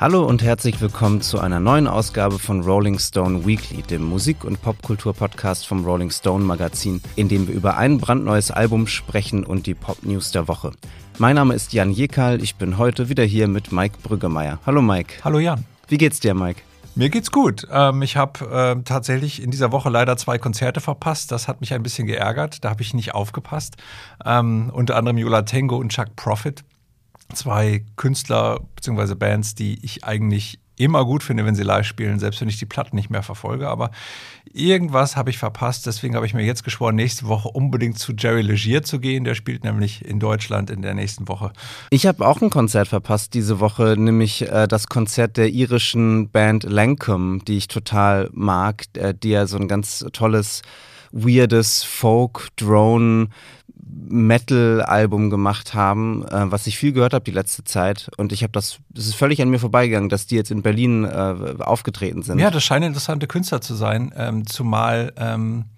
Hallo 0.00 0.24
und 0.24 0.44
herzlich 0.44 0.80
willkommen 0.80 1.22
zu 1.22 1.40
einer 1.40 1.58
neuen 1.58 1.88
Ausgabe 1.88 2.38
von 2.38 2.62
Rolling 2.62 3.00
Stone 3.00 3.44
Weekly, 3.44 3.82
dem 3.82 4.04
Musik- 4.04 4.44
und 4.44 4.62
Popkultur-Podcast 4.62 5.66
vom 5.66 5.84
Rolling 5.84 6.12
Stone 6.12 6.44
Magazin, 6.44 7.02
in 7.16 7.28
dem 7.28 7.48
wir 7.48 7.54
über 7.56 7.76
ein 7.78 7.98
brandneues 7.98 8.52
Album 8.52 8.86
sprechen 8.86 9.42
und 9.42 9.66
die 9.66 9.74
Pop-News 9.74 10.30
der 10.30 10.46
Woche. 10.46 10.70
Mein 11.18 11.34
Name 11.34 11.52
ist 11.52 11.72
Jan 11.72 11.90
Jekal, 11.90 12.40
ich 12.40 12.54
bin 12.54 12.78
heute 12.78 13.08
wieder 13.08 13.24
hier 13.24 13.48
mit 13.48 13.72
Mike 13.72 13.98
Brüggemeier. 14.04 14.60
Hallo 14.64 14.82
Mike. 14.82 15.14
Hallo 15.24 15.40
Jan. 15.40 15.64
Wie 15.88 15.98
geht's 15.98 16.20
dir, 16.20 16.32
Mike? 16.32 16.62
Mir 16.94 17.10
geht's 17.10 17.32
gut. 17.32 17.66
Ähm, 17.68 18.00
ich 18.02 18.16
habe 18.16 18.76
äh, 18.78 18.82
tatsächlich 18.84 19.42
in 19.42 19.50
dieser 19.50 19.72
Woche 19.72 19.90
leider 19.90 20.16
zwei 20.16 20.38
Konzerte 20.38 20.80
verpasst. 20.80 21.32
Das 21.32 21.48
hat 21.48 21.60
mich 21.60 21.74
ein 21.74 21.82
bisschen 21.82 22.06
geärgert. 22.06 22.64
Da 22.64 22.70
habe 22.70 22.82
ich 22.82 22.94
nicht 22.94 23.14
aufgepasst. 23.14 23.76
Ähm, 24.24 24.70
unter 24.72 24.94
anderem 24.94 25.18
Yola 25.18 25.42
Tango 25.42 25.76
und 25.76 25.90
Chuck 25.90 26.14
Prophet 26.14 26.62
zwei 27.32 27.84
Künstler 27.96 28.60
bzw. 28.76 29.14
Bands, 29.14 29.54
die 29.54 29.78
ich 29.82 30.04
eigentlich 30.04 30.58
immer 30.78 31.04
gut 31.04 31.22
finde, 31.22 31.44
wenn 31.44 31.54
sie 31.54 31.62
live 31.62 31.86
spielen, 31.86 32.18
selbst 32.18 32.40
wenn 32.40 32.48
ich 32.48 32.58
die 32.58 32.66
Platten 32.66 32.96
nicht 32.96 33.10
mehr 33.10 33.22
verfolge. 33.22 33.68
Aber 33.68 33.90
irgendwas 34.52 35.16
habe 35.16 35.30
ich 35.30 35.38
verpasst. 35.38 35.86
Deswegen 35.86 36.14
habe 36.14 36.24
ich 36.24 36.34
mir 36.34 36.44
jetzt 36.44 36.64
geschworen, 36.64 36.94
nächste 36.94 37.26
Woche 37.26 37.48
unbedingt 37.48 37.98
zu 37.98 38.12
Jerry 38.12 38.42
Legier 38.42 38.82
zu 38.82 39.00
gehen. 39.00 39.24
Der 39.24 39.34
spielt 39.34 39.64
nämlich 39.64 40.04
in 40.04 40.20
Deutschland 40.20 40.70
in 40.70 40.82
der 40.82 40.94
nächsten 40.94 41.28
Woche. 41.28 41.52
Ich 41.90 42.06
habe 42.06 42.26
auch 42.26 42.40
ein 42.40 42.50
Konzert 42.50 42.88
verpasst 42.88 43.34
diese 43.34 43.60
Woche, 43.60 43.96
nämlich 43.98 44.48
äh, 44.50 44.68
das 44.68 44.86
Konzert 44.86 45.36
der 45.36 45.50
irischen 45.50 46.30
Band 46.30 46.62
Lancome, 46.64 47.40
die 47.40 47.56
ich 47.56 47.68
total 47.68 48.30
mag, 48.32 48.84
äh, 48.94 49.14
die 49.14 49.30
ja 49.30 49.46
so 49.46 49.58
ein 49.58 49.68
ganz 49.68 50.04
tolles, 50.12 50.62
weirdes 51.12 51.84
Folk, 51.84 52.48
Drone, 52.56 53.28
Metal-Album 54.10 55.30
gemacht 55.30 55.74
haben, 55.74 56.24
äh, 56.26 56.50
was 56.50 56.66
ich 56.66 56.78
viel 56.78 56.92
gehört 56.92 57.14
habe 57.14 57.24
die 57.24 57.30
letzte 57.30 57.64
Zeit. 57.64 58.10
Und 58.16 58.32
ich 58.32 58.42
habe 58.42 58.52
das, 58.52 58.78
das 58.90 59.06
ist 59.06 59.14
völlig 59.14 59.42
an 59.42 59.50
mir 59.50 59.58
vorbeigegangen, 59.58 60.08
dass 60.08 60.26
die 60.26 60.36
jetzt 60.36 60.50
in 60.50 60.62
Berlin 60.62 61.04
äh, 61.04 61.54
aufgetreten 61.58 62.22
sind. 62.22 62.38
Ja, 62.38 62.50
das 62.50 62.64
scheinen 62.64 62.88
interessante 62.88 63.26
Künstler 63.26 63.60
zu 63.60 63.74
sein, 63.74 64.12
ähm, 64.16 64.46
zumal 64.46 65.12
ähm, 65.16 65.64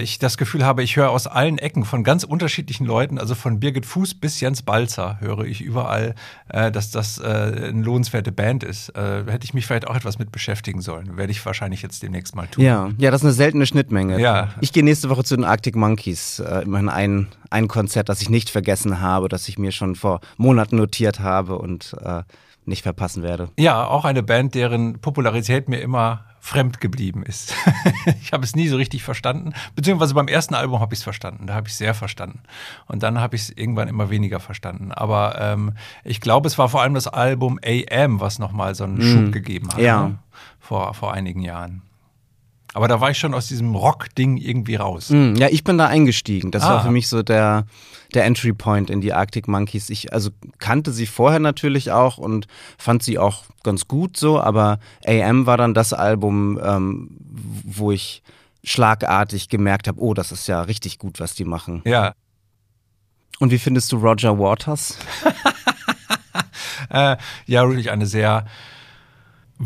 ich 0.00 0.18
das 0.18 0.36
Gefühl 0.36 0.64
habe, 0.64 0.82
ich 0.82 0.96
höre 0.96 1.10
aus 1.10 1.26
allen 1.26 1.58
Ecken 1.58 1.84
von 1.84 2.04
ganz 2.04 2.24
unterschiedlichen 2.24 2.84
Leuten, 2.84 3.18
also 3.18 3.34
von 3.34 3.60
Birgit 3.60 3.86
Fuß 3.86 4.14
bis 4.14 4.40
Jens 4.40 4.62
Balzer, 4.62 5.18
höre 5.20 5.44
ich 5.44 5.60
überall, 5.62 6.14
äh, 6.48 6.70
dass 6.70 6.90
das 6.90 7.18
äh, 7.18 7.24
eine 7.24 7.82
lohnenswerte 7.82 8.32
Band 8.32 8.64
ist. 8.64 8.90
Äh, 8.90 9.24
hätte 9.26 9.44
ich 9.44 9.54
mich 9.54 9.66
vielleicht 9.66 9.88
auch 9.88 9.96
etwas 9.96 10.18
mit 10.18 10.32
beschäftigen 10.32 10.80
sollen. 10.82 11.16
Werde 11.16 11.30
ich 11.30 11.44
wahrscheinlich 11.44 11.82
jetzt 11.82 12.02
demnächst 12.02 12.34
mal 12.34 12.46
tun. 12.46 12.64
Ja, 12.64 12.90
ja, 12.98 13.10
das 13.10 13.22
ist 13.22 13.26
eine 13.26 13.34
seltene 13.34 13.66
Schnittmenge. 13.66 14.20
Ja. 14.20 14.50
Ich 14.60 14.72
gehe 14.72 14.84
nächste 14.84 15.08
Woche 15.08 15.24
zu 15.24 15.36
den 15.36 15.44
Arctic 15.44 15.76
Monkeys. 15.76 16.40
Äh, 16.40 16.62
immerhin 16.62 16.88
ein, 16.88 17.28
ein 17.50 17.68
Konzert, 17.68 18.08
das 18.08 18.20
ich 18.22 18.30
nicht 18.30 18.50
vergessen 18.50 19.00
habe, 19.00 19.28
das 19.28 19.48
ich 19.48 19.58
mir 19.58 19.72
schon 19.72 19.94
vor 19.94 20.20
Monaten 20.36 20.76
notiert 20.76 21.20
habe 21.20 21.58
und 21.58 21.96
äh, 22.02 22.22
nicht 22.64 22.82
verpassen 22.82 23.22
werde. 23.22 23.48
Ja, 23.58 23.86
auch 23.86 24.04
eine 24.04 24.22
Band, 24.22 24.54
deren 24.54 25.00
Popularität 25.00 25.68
mir 25.68 25.80
immer 25.80 26.24
fremd 26.44 26.80
geblieben 26.80 27.22
ist. 27.22 27.54
ich 28.20 28.32
habe 28.32 28.42
es 28.42 28.56
nie 28.56 28.66
so 28.66 28.76
richtig 28.76 29.04
verstanden, 29.04 29.52
beziehungsweise 29.76 30.12
beim 30.12 30.26
ersten 30.26 30.56
Album 30.56 30.80
habe 30.80 30.92
ich 30.92 30.98
es 30.98 31.04
verstanden, 31.04 31.46
da 31.46 31.54
habe 31.54 31.68
ich 31.68 31.72
es 31.74 31.78
sehr 31.78 31.94
verstanden. 31.94 32.40
Und 32.88 33.04
dann 33.04 33.20
habe 33.20 33.36
ich 33.36 33.42
es 33.42 33.50
irgendwann 33.50 33.86
immer 33.86 34.10
weniger 34.10 34.40
verstanden. 34.40 34.90
Aber 34.90 35.40
ähm, 35.40 35.74
ich 36.02 36.20
glaube, 36.20 36.48
es 36.48 36.58
war 36.58 36.68
vor 36.68 36.82
allem 36.82 36.94
das 36.94 37.06
Album 37.06 37.60
AM, 37.64 38.18
was 38.18 38.40
nochmal 38.40 38.74
so 38.74 38.82
einen 38.82 38.98
mm. 38.98 39.02
Schub 39.02 39.32
gegeben 39.32 39.68
hat 39.72 39.78
ja. 39.78 40.08
ne? 40.08 40.18
vor, 40.58 40.94
vor 40.94 41.14
einigen 41.14 41.42
Jahren. 41.42 41.82
Aber 42.74 42.88
da 42.88 43.00
war 43.00 43.10
ich 43.10 43.18
schon 43.18 43.34
aus 43.34 43.48
diesem 43.48 43.74
Rock-Ding 43.74 44.38
irgendwie 44.38 44.76
raus. 44.76 45.10
Mm, 45.10 45.34
ja, 45.34 45.48
ich 45.50 45.62
bin 45.62 45.76
da 45.76 45.86
eingestiegen. 45.86 46.50
Das 46.50 46.62
ah. 46.62 46.70
war 46.70 46.82
für 46.84 46.90
mich 46.90 47.08
so 47.08 47.22
der, 47.22 47.66
der 48.14 48.24
Entry 48.24 48.52
Point 48.52 48.88
in 48.88 49.00
die 49.00 49.12
Arctic 49.12 49.46
Monkeys. 49.46 49.90
Ich 49.90 50.12
also 50.12 50.30
kannte 50.58 50.90
sie 50.92 51.06
vorher 51.06 51.38
natürlich 51.38 51.90
auch 51.90 52.18
und 52.18 52.46
fand 52.78 53.02
sie 53.02 53.18
auch 53.18 53.44
ganz 53.62 53.88
gut 53.88 54.16
so, 54.16 54.40
aber 54.40 54.78
AM 55.06 55.46
war 55.46 55.56
dann 55.56 55.74
das 55.74 55.92
Album, 55.92 56.58
ähm, 56.62 57.10
wo 57.20 57.92
ich 57.92 58.22
schlagartig 58.64 59.48
gemerkt 59.48 59.88
habe, 59.88 60.00
oh, 60.00 60.14
das 60.14 60.32
ist 60.32 60.46
ja 60.46 60.62
richtig 60.62 60.98
gut, 60.98 61.20
was 61.20 61.34
die 61.34 61.44
machen. 61.44 61.82
Ja. 61.84 62.14
Und 63.38 63.50
wie 63.50 63.58
findest 63.58 63.90
du 63.92 63.96
Roger 63.96 64.38
Waters? 64.38 64.98
äh, 66.90 67.16
ja, 67.46 67.68
wirklich 67.68 67.90
eine 67.90 68.06
sehr 68.06 68.46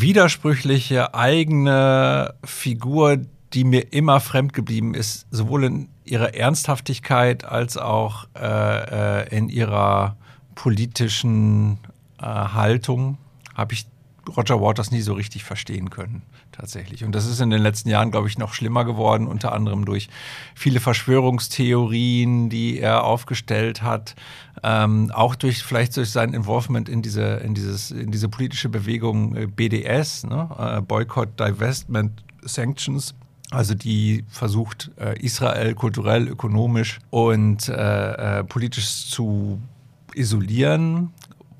widersprüchliche 0.01 1.15
eigene 1.15 2.35
Figur, 2.45 3.19
die 3.55 3.65
mir 3.65 3.93
immer 3.93 4.21
fremd 4.21 4.53
geblieben 4.53 4.95
ist, 4.95 5.27
sowohl 5.31 5.65
in 5.65 5.89
ihrer 6.05 6.35
Ernsthaftigkeit 6.35 7.45
als 7.45 7.77
auch 7.77 8.27
äh, 8.37 9.23
äh 9.23 9.37
in 9.37 9.49
ihrer 9.49 10.17
politischen 10.55 11.79
äh, 12.19 12.25
Haltung, 12.25 13.19
habe 13.55 13.73
ich 13.73 13.87
Roger 14.29 14.61
Waters 14.61 14.91
nie 14.91 15.01
so 15.01 15.15
richtig 15.15 15.45
verstehen 15.45 15.91
können, 15.91 16.23
tatsächlich. 16.53 17.05
Und 17.05 17.15
das 17.15 17.27
ist 17.27 17.41
in 17.41 17.51
den 17.51 17.63
letzten 17.63 17.89
Jahren, 17.89 18.11
glaube 18.11 18.29
ich, 18.29 18.39
noch 18.39 18.55
schlimmer 18.55 18.85
geworden, 18.85 19.27
unter 19.27 19.53
anderem 19.53 19.85
durch 19.85 20.09
viele 20.55 20.81
Verschwörungstheorien, 20.81 22.49
die 22.49 22.79
er 22.81 23.05
aufgestellt 23.05 23.83
hat, 23.83 24.17
ähm, 24.63 25.11
auch 25.13 25.35
durch 25.35 25.63
vielleicht 25.63 25.97
durch 25.97 26.11
sein 26.11 26.33
Involvement 26.33 26.89
in 26.89 27.03
diese, 27.03 27.37
in 27.37 27.55
dieses, 27.55 27.91
in 27.91 28.11
diese 28.11 28.29
politische 28.29 28.69
Bewegung 28.69 29.37
äh, 29.37 29.47
BDS, 29.47 30.25
ne? 30.25 30.49
äh, 30.59 30.81
Boycott, 30.81 31.39
Divestment, 31.39 32.25
Sanctions. 32.43 33.15
Also 33.51 33.75
die 33.75 34.25
versucht, 34.29 34.91
äh, 34.97 35.19
Israel 35.21 35.75
kulturell, 35.75 36.29
ökonomisch 36.29 36.99
und 37.11 37.69
äh, 37.69 38.43
politisch 38.45 39.09
zu 39.09 39.61
isolieren 40.15 41.13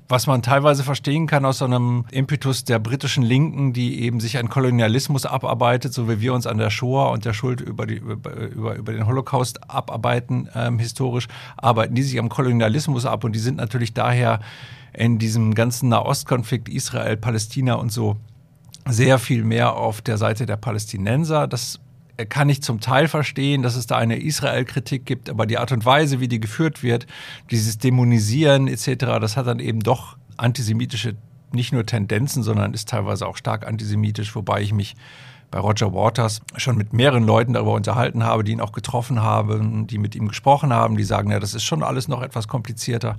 was 0.09 0.27
man 0.27 0.41
teilweise 0.41 0.83
verstehen 0.83 1.27
kann 1.27 1.43
aus 1.45 1.57
so 1.57 1.65
einem 1.65 2.05
Impetus 2.11 2.63
der 2.63 2.79
britischen 2.79 3.23
Linken, 3.23 3.73
die 3.73 4.01
eben 4.01 4.19
sich 4.19 4.37
an 4.37 4.49
Kolonialismus 4.49 5.25
abarbeitet, 5.25 5.93
so 5.93 6.07
wie 6.09 6.21
wir 6.21 6.33
uns 6.33 6.47
an 6.47 6.57
der 6.57 6.69
Shoah 6.69 7.11
und 7.11 7.25
der 7.25 7.33
Schuld 7.33 7.59
über, 7.59 7.85
die, 7.85 7.95
über, 7.95 8.75
über 8.75 8.93
den 8.93 9.05
Holocaust 9.05 9.69
abarbeiten, 9.69 10.49
ähm, 10.55 10.79
historisch, 10.79 11.27
arbeiten 11.57 11.95
die 11.95 12.03
sich 12.03 12.19
am 12.19 12.29
Kolonialismus 12.29 13.05
ab 13.05 13.23
und 13.23 13.33
die 13.33 13.39
sind 13.39 13.57
natürlich 13.57 13.93
daher 13.93 14.39
in 14.93 15.19
diesem 15.19 15.53
ganzen 15.53 15.89
Nahostkonflikt 15.89 16.69
Israel, 16.69 17.17
Palästina 17.17 17.75
und 17.75 17.91
so 17.91 18.15
sehr 18.87 19.19
viel 19.19 19.43
mehr 19.43 19.75
auf 19.75 20.01
der 20.01 20.17
Seite 20.17 20.45
der 20.45 20.55
Palästinenser. 20.55 21.47
Das 21.47 21.79
kann 22.25 22.49
ich 22.49 22.61
zum 22.63 22.79
Teil 22.79 23.07
verstehen, 23.07 23.61
dass 23.61 23.75
es 23.75 23.87
da 23.87 23.97
eine 23.97 24.17
Israel-Kritik 24.17 25.05
gibt, 25.05 25.29
aber 25.29 25.45
die 25.45 25.57
Art 25.57 25.71
und 25.71 25.85
Weise, 25.85 26.19
wie 26.19 26.27
die 26.27 26.39
geführt 26.39 26.81
wird, 26.83 27.05
dieses 27.51 27.77
Dämonisieren 27.77 28.67
etc., 28.67 28.95
das 29.21 29.37
hat 29.37 29.47
dann 29.47 29.59
eben 29.59 29.81
doch 29.81 30.17
antisemitische 30.35 31.15
nicht 31.51 31.71
nur 31.71 31.85
Tendenzen, 31.85 32.43
sondern 32.43 32.73
ist 32.73 32.89
teilweise 32.89 33.25
auch 33.25 33.37
stark 33.37 33.65
antisemitisch, 33.65 34.35
wobei 34.35 34.61
ich 34.61 34.73
mich 34.73 34.95
bei 35.49 35.59
Roger 35.59 35.93
Waters 35.93 36.41
schon 36.57 36.75
mit 36.75 36.91
mehreren 36.91 37.23
Leuten 37.23 37.53
darüber 37.53 37.73
unterhalten 37.73 38.23
habe, 38.23 38.43
die 38.43 38.51
ihn 38.51 38.61
auch 38.61 38.73
getroffen 38.73 39.21
haben, 39.21 39.87
die 39.87 39.97
mit 39.97 40.13
ihm 40.15 40.27
gesprochen 40.27 40.73
haben, 40.73 40.97
die 40.97 41.05
sagen, 41.05 41.31
ja, 41.31 41.39
das 41.39 41.53
ist 41.53 41.63
schon 41.63 41.83
alles 41.83 42.07
noch 42.07 42.21
etwas 42.21 42.47
komplizierter. 42.47 43.17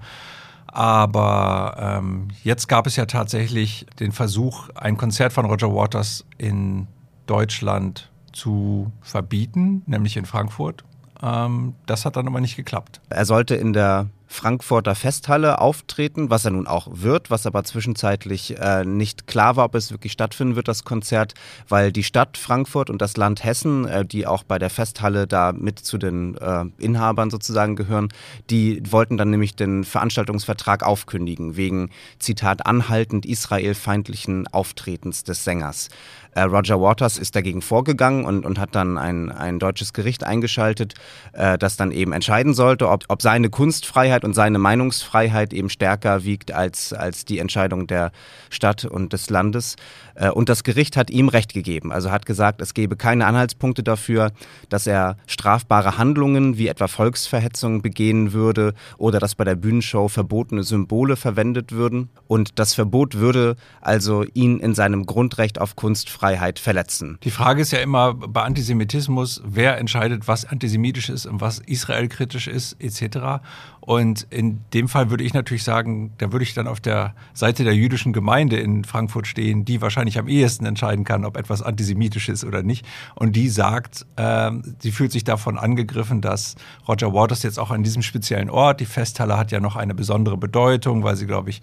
Aber 0.66 1.76
ähm, 1.78 2.28
jetzt 2.44 2.68
gab 2.68 2.86
es 2.86 2.96
ja 2.96 3.06
tatsächlich 3.06 3.86
den 3.98 4.12
Versuch, 4.12 4.68
ein 4.74 4.98
Konzert 4.98 5.32
von 5.32 5.46
Roger 5.46 5.74
Waters 5.74 6.26
in 6.36 6.86
Deutschland 7.26 8.10
zu 8.38 8.92
verbieten, 9.00 9.82
nämlich 9.86 10.16
in 10.16 10.24
Frankfurt. 10.24 10.84
Ähm, 11.22 11.74
das 11.86 12.04
hat 12.04 12.16
dann 12.16 12.26
aber 12.26 12.40
nicht 12.40 12.56
geklappt. 12.56 13.00
Er 13.10 13.24
sollte 13.24 13.54
in 13.54 13.72
der 13.72 14.08
Frankfurter 14.30 14.94
Festhalle 14.94 15.58
auftreten, 15.58 16.28
was 16.28 16.44
er 16.44 16.50
nun 16.50 16.66
auch 16.66 16.88
wird, 16.90 17.30
was 17.30 17.46
aber 17.46 17.64
zwischenzeitlich 17.64 18.58
äh, 18.58 18.84
nicht 18.84 19.26
klar 19.26 19.56
war, 19.56 19.64
ob 19.64 19.74
es 19.74 19.90
wirklich 19.90 20.12
stattfinden 20.12 20.54
wird, 20.54 20.68
das 20.68 20.84
Konzert, 20.84 21.32
weil 21.66 21.92
die 21.92 22.04
Stadt 22.04 22.36
Frankfurt 22.36 22.90
und 22.90 23.00
das 23.00 23.16
Land 23.16 23.42
Hessen, 23.42 23.86
äh, 23.86 24.04
die 24.04 24.26
auch 24.26 24.44
bei 24.44 24.58
der 24.58 24.68
Festhalle 24.68 25.26
da 25.26 25.52
mit 25.52 25.78
zu 25.78 25.96
den 25.96 26.36
äh, 26.36 26.66
Inhabern 26.76 27.30
sozusagen 27.30 27.74
gehören, 27.74 28.08
die 28.50 28.82
wollten 28.90 29.16
dann 29.16 29.30
nämlich 29.30 29.56
den 29.56 29.82
Veranstaltungsvertrag 29.84 30.84
aufkündigen, 30.84 31.56
wegen, 31.56 31.90
Zitat, 32.18 32.66
anhaltend 32.66 33.24
israelfeindlichen 33.24 34.46
Auftretens 34.48 35.24
des 35.24 35.42
Sängers. 35.42 35.88
Äh, 36.38 36.42
Roger 36.42 36.80
Waters 36.80 37.18
ist 37.18 37.34
dagegen 37.34 37.62
vorgegangen 37.62 38.24
und, 38.24 38.46
und 38.46 38.60
hat 38.60 38.76
dann 38.76 38.96
ein, 38.96 39.32
ein 39.32 39.58
deutsches 39.58 39.92
Gericht 39.92 40.22
eingeschaltet, 40.22 40.94
äh, 41.32 41.58
das 41.58 41.76
dann 41.76 41.90
eben 41.90 42.12
entscheiden 42.12 42.54
sollte, 42.54 42.88
ob, 42.88 43.04
ob 43.08 43.22
seine 43.22 43.50
Kunstfreiheit 43.50 44.24
und 44.24 44.34
seine 44.34 44.58
Meinungsfreiheit 44.60 45.52
eben 45.52 45.68
stärker 45.68 46.22
wiegt 46.22 46.52
als, 46.52 46.92
als 46.92 47.24
die 47.24 47.40
Entscheidung 47.40 47.88
der 47.88 48.12
Stadt 48.50 48.84
und 48.84 49.12
des 49.12 49.30
Landes. 49.30 49.74
Äh, 50.18 50.30
und 50.30 50.48
das 50.48 50.64
Gericht 50.64 50.96
hat 50.96 51.10
ihm 51.10 51.28
Recht 51.28 51.54
gegeben, 51.54 51.92
also 51.92 52.10
hat 52.10 52.26
gesagt, 52.26 52.60
es 52.60 52.74
gebe 52.74 52.96
keine 52.96 53.26
Anhaltspunkte 53.26 53.82
dafür, 53.82 54.32
dass 54.68 54.86
er 54.86 55.16
strafbare 55.26 55.98
Handlungen 55.98 56.58
wie 56.58 56.68
etwa 56.68 56.88
Volksverhetzung 56.88 57.82
begehen 57.82 58.32
würde 58.32 58.74
oder 58.98 59.18
dass 59.18 59.34
bei 59.34 59.44
der 59.44 59.54
Bühnenshow 59.54 60.08
verbotene 60.08 60.62
Symbole 60.62 61.16
verwendet 61.16 61.72
würden. 61.72 62.10
Und 62.26 62.58
das 62.58 62.74
Verbot 62.74 63.14
würde 63.14 63.56
also 63.80 64.24
ihn 64.34 64.58
in 64.58 64.74
seinem 64.74 65.06
Grundrecht 65.06 65.60
auf 65.60 65.76
Kunstfreiheit 65.76 66.58
verletzen. 66.58 67.18
Die 67.22 67.30
Frage 67.30 67.62
ist 67.62 67.72
ja 67.72 67.78
immer 67.78 68.14
bei 68.14 68.42
Antisemitismus, 68.42 69.42
wer 69.44 69.78
entscheidet, 69.78 70.28
was 70.28 70.44
antisemitisch 70.44 71.08
ist 71.08 71.26
und 71.26 71.40
was 71.40 71.60
israelkritisch 71.60 72.48
ist, 72.48 72.76
etc. 72.80 73.42
Und 73.88 74.26
in 74.28 74.60
dem 74.74 74.86
Fall 74.86 75.08
würde 75.08 75.24
ich 75.24 75.32
natürlich 75.32 75.64
sagen, 75.64 76.12
da 76.18 76.30
würde 76.30 76.42
ich 76.42 76.52
dann 76.52 76.66
auf 76.66 76.78
der 76.78 77.14
Seite 77.32 77.64
der 77.64 77.74
jüdischen 77.74 78.12
Gemeinde 78.12 78.58
in 78.58 78.84
Frankfurt 78.84 79.26
stehen, 79.26 79.64
die 79.64 79.80
wahrscheinlich 79.80 80.18
am 80.18 80.28
ehesten 80.28 80.66
entscheiden 80.66 81.06
kann, 81.06 81.24
ob 81.24 81.38
etwas 81.38 81.62
antisemitisch 81.62 82.28
ist 82.28 82.44
oder 82.44 82.62
nicht. 82.62 82.84
Und 83.14 83.34
die 83.34 83.48
sagt, 83.48 84.04
äh, 84.16 84.50
sie 84.80 84.92
fühlt 84.92 85.10
sich 85.10 85.24
davon 85.24 85.56
angegriffen, 85.56 86.20
dass 86.20 86.56
Roger 86.86 87.14
Waters 87.14 87.42
jetzt 87.44 87.58
auch 87.58 87.70
an 87.70 87.82
diesem 87.82 88.02
speziellen 88.02 88.50
Ort, 88.50 88.80
die 88.80 88.84
Festhalle 88.84 89.38
hat 89.38 89.52
ja 89.52 89.58
noch 89.58 89.74
eine 89.74 89.94
besondere 89.94 90.36
Bedeutung, 90.36 91.02
weil 91.02 91.16
sie, 91.16 91.26
glaube 91.26 91.48
ich, 91.48 91.62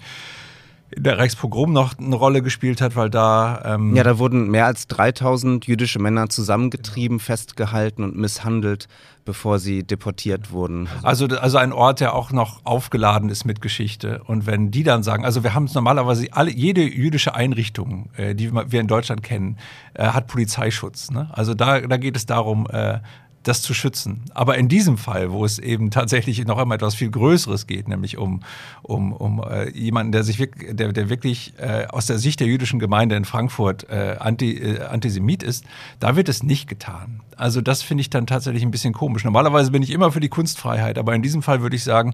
der 0.96 1.18
Reichspogrom 1.18 1.74
noch 1.74 1.98
eine 1.98 2.16
Rolle 2.16 2.42
gespielt 2.42 2.82
hat, 2.82 2.96
weil 2.96 3.10
da... 3.10 3.62
Ähm 3.66 3.96
ja, 3.96 4.04
da 4.04 4.20
wurden 4.20 4.50
mehr 4.50 4.66
als 4.66 4.88
3000 4.88 5.66
jüdische 5.66 6.00
Männer 6.00 6.30
zusammengetrieben, 6.30 7.20
festgehalten 7.20 8.04
und 8.04 8.16
misshandelt, 8.16 8.88
bevor 9.26 9.60
sie 9.60 9.84
deportiert 9.84 10.52
wurden. 10.52 10.88
Also, 11.02 11.26
also 11.26 11.58
ein 11.58 11.74
Ort, 11.74 12.00
der 12.00 12.14
auch 12.14 12.32
noch 12.32 12.62
aufgeladen 12.64 13.30
ist 13.30 13.46
mit 13.46 13.62
Geschichte. 13.62 14.22
Und 14.26 14.46
wenn 14.46 14.70
die 14.70 14.84
dann 14.84 15.02
sagen, 15.02 15.26
also 15.26 15.44
wir 15.44 15.54
haben 15.54 15.66
es 15.66 15.74
normalerweise, 15.74 16.28
alle, 16.32 16.52
jede 16.52 16.84
jüdische 16.84 17.34
Einrichtung, 17.34 18.10
äh, 18.16 18.36
die 18.36 18.54
wir 18.54 18.80
in 18.80 18.88
Deutschland 18.88 19.24
kennen, 19.24 19.58
äh, 19.96 20.06
hat 20.08 20.28
Polizeischutz. 20.28 21.10
Ne? 21.10 21.30
Also 21.32 21.56
da, 21.56 21.82
da 21.82 21.98
geht 21.98 22.16
es 22.16 22.26
darum, 22.28 22.68
äh, 22.70 23.00
das 23.48 23.62
zu 23.62 23.74
schützen. 23.74 24.24
Aber 24.34 24.58
in 24.58 24.68
diesem 24.68 24.98
Fall, 24.98 25.32
wo 25.32 25.46
es 25.46 25.60
eben 25.60 25.92
tatsächlich 25.92 26.44
noch 26.46 26.58
einmal 26.58 26.76
etwas 26.76 26.96
viel 26.96 27.10
Größeres 27.10 27.68
geht, 27.68 27.88
nämlich 27.88 28.18
um, 28.18 28.42
um, 28.82 29.14
um 29.14 29.44
äh, 29.44 29.70
jemanden, 29.70 30.12
der 30.12 30.24
sich 30.24 30.40
wirklich, 30.40 30.76
der, 30.76 30.92
der 30.92 31.10
wirklich 31.10 31.54
äh, 31.58 31.86
aus 31.88 32.08
der 32.08 32.18
Sicht 32.18 32.40
der 32.40 32.48
jüdischen 32.48 32.80
Gemeinde 32.80 33.16
in 33.16 33.26
Frankfurt 33.26 33.88
äh, 33.90 34.18
anti, 34.20 34.58
äh, 34.58 34.82
Antisemit 34.82 35.44
ist, 35.44 35.64
da 36.00 36.16
wird 36.16 36.28
es 36.28 36.44
nicht 36.44 36.68
getan. 36.68 37.22
Also 37.38 37.62
das 37.62 37.82
finde 37.82 38.02
ich 38.02 38.10
dann 38.10 38.28
tatsächlich 38.28 38.64
ein 38.64 38.72
bisschen 38.72 38.94
komisch. 38.94 39.24
Normalerweise 39.24 39.72
bin 39.72 39.84
ich 39.84 39.92
immer 39.92 40.12
für 40.12 40.20
die 40.20 40.30
Kunstfreiheit, 40.30 40.98
aber 40.98 41.14
in 41.14 41.22
diesem 41.22 41.42
Fall 41.42 41.62
würde 41.62 41.76
ich 41.76 41.84
sagen, 41.84 42.14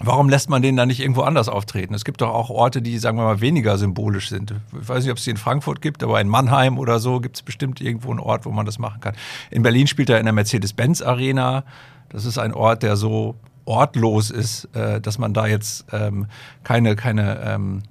Warum 0.00 0.28
lässt 0.28 0.48
man 0.48 0.62
den 0.62 0.76
dann 0.76 0.88
nicht 0.88 1.00
irgendwo 1.00 1.22
anders 1.22 1.48
auftreten? 1.48 1.92
Es 1.92 2.04
gibt 2.04 2.20
doch 2.20 2.30
auch 2.30 2.50
Orte, 2.50 2.82
die, 2.82 2.98
sagen 2.98 3.18
wir 3.18 3.24
mal, 3.24 3.40
weniger 3.40 3.76
symbolisch 3.78 4.28
sind. 4.28 4.54
Ich 4.80 4.88
weiß 4.88 5.02
nicht, 5.02 5.10
ob 5.10 5.18
es 5.18 5.24
die 5.24 5.30
in 5.30 5.36
Frankfurt 5.36 5.82
gibt, 5.82 6.04
aber 6.04 6.20
in 6.20 6.28
Mannheim 6.28 6.78
oder 6.78 7.00
so 7.00 7.20
gibt 7.20 7.36
es 7.36 7.42
bestimmt 7.42 7.80
irgendwo 7.80 8.10
einen 8.10 8.20
Ort, 8.20 8.46
wo 8.46 8.50
man 8.50 8.64
das 8.64 8.78
machen 8.78 9.00
kann. 9.00 9.14
In 9.50 9.62
Berlin 9.62 9.88
spielt 9.88 10.08
er 10.08 10.20
in 10.20 10.24
der 10.24 10.32
Mercedes-Benz-Arena. 10.32 11.64
Das 12.10 12.24
ist 12.24 12.38
ein 12.38 12.54
Ort, 12.54 12.84
der 12.84 12.96
so 12.96 13.34
ortlos 13.64 14.30
ist, 14.30 14.66
äh, 14.74 15.00
dass 15.00 15.18
man 15.18 15.34
da 15.34 15.46
jetzt 15.46 15.86
ähm, 15.92 16.26
keine, 16.62 16.94
keine, 16.94 17.40
ähm, 17.44 17.82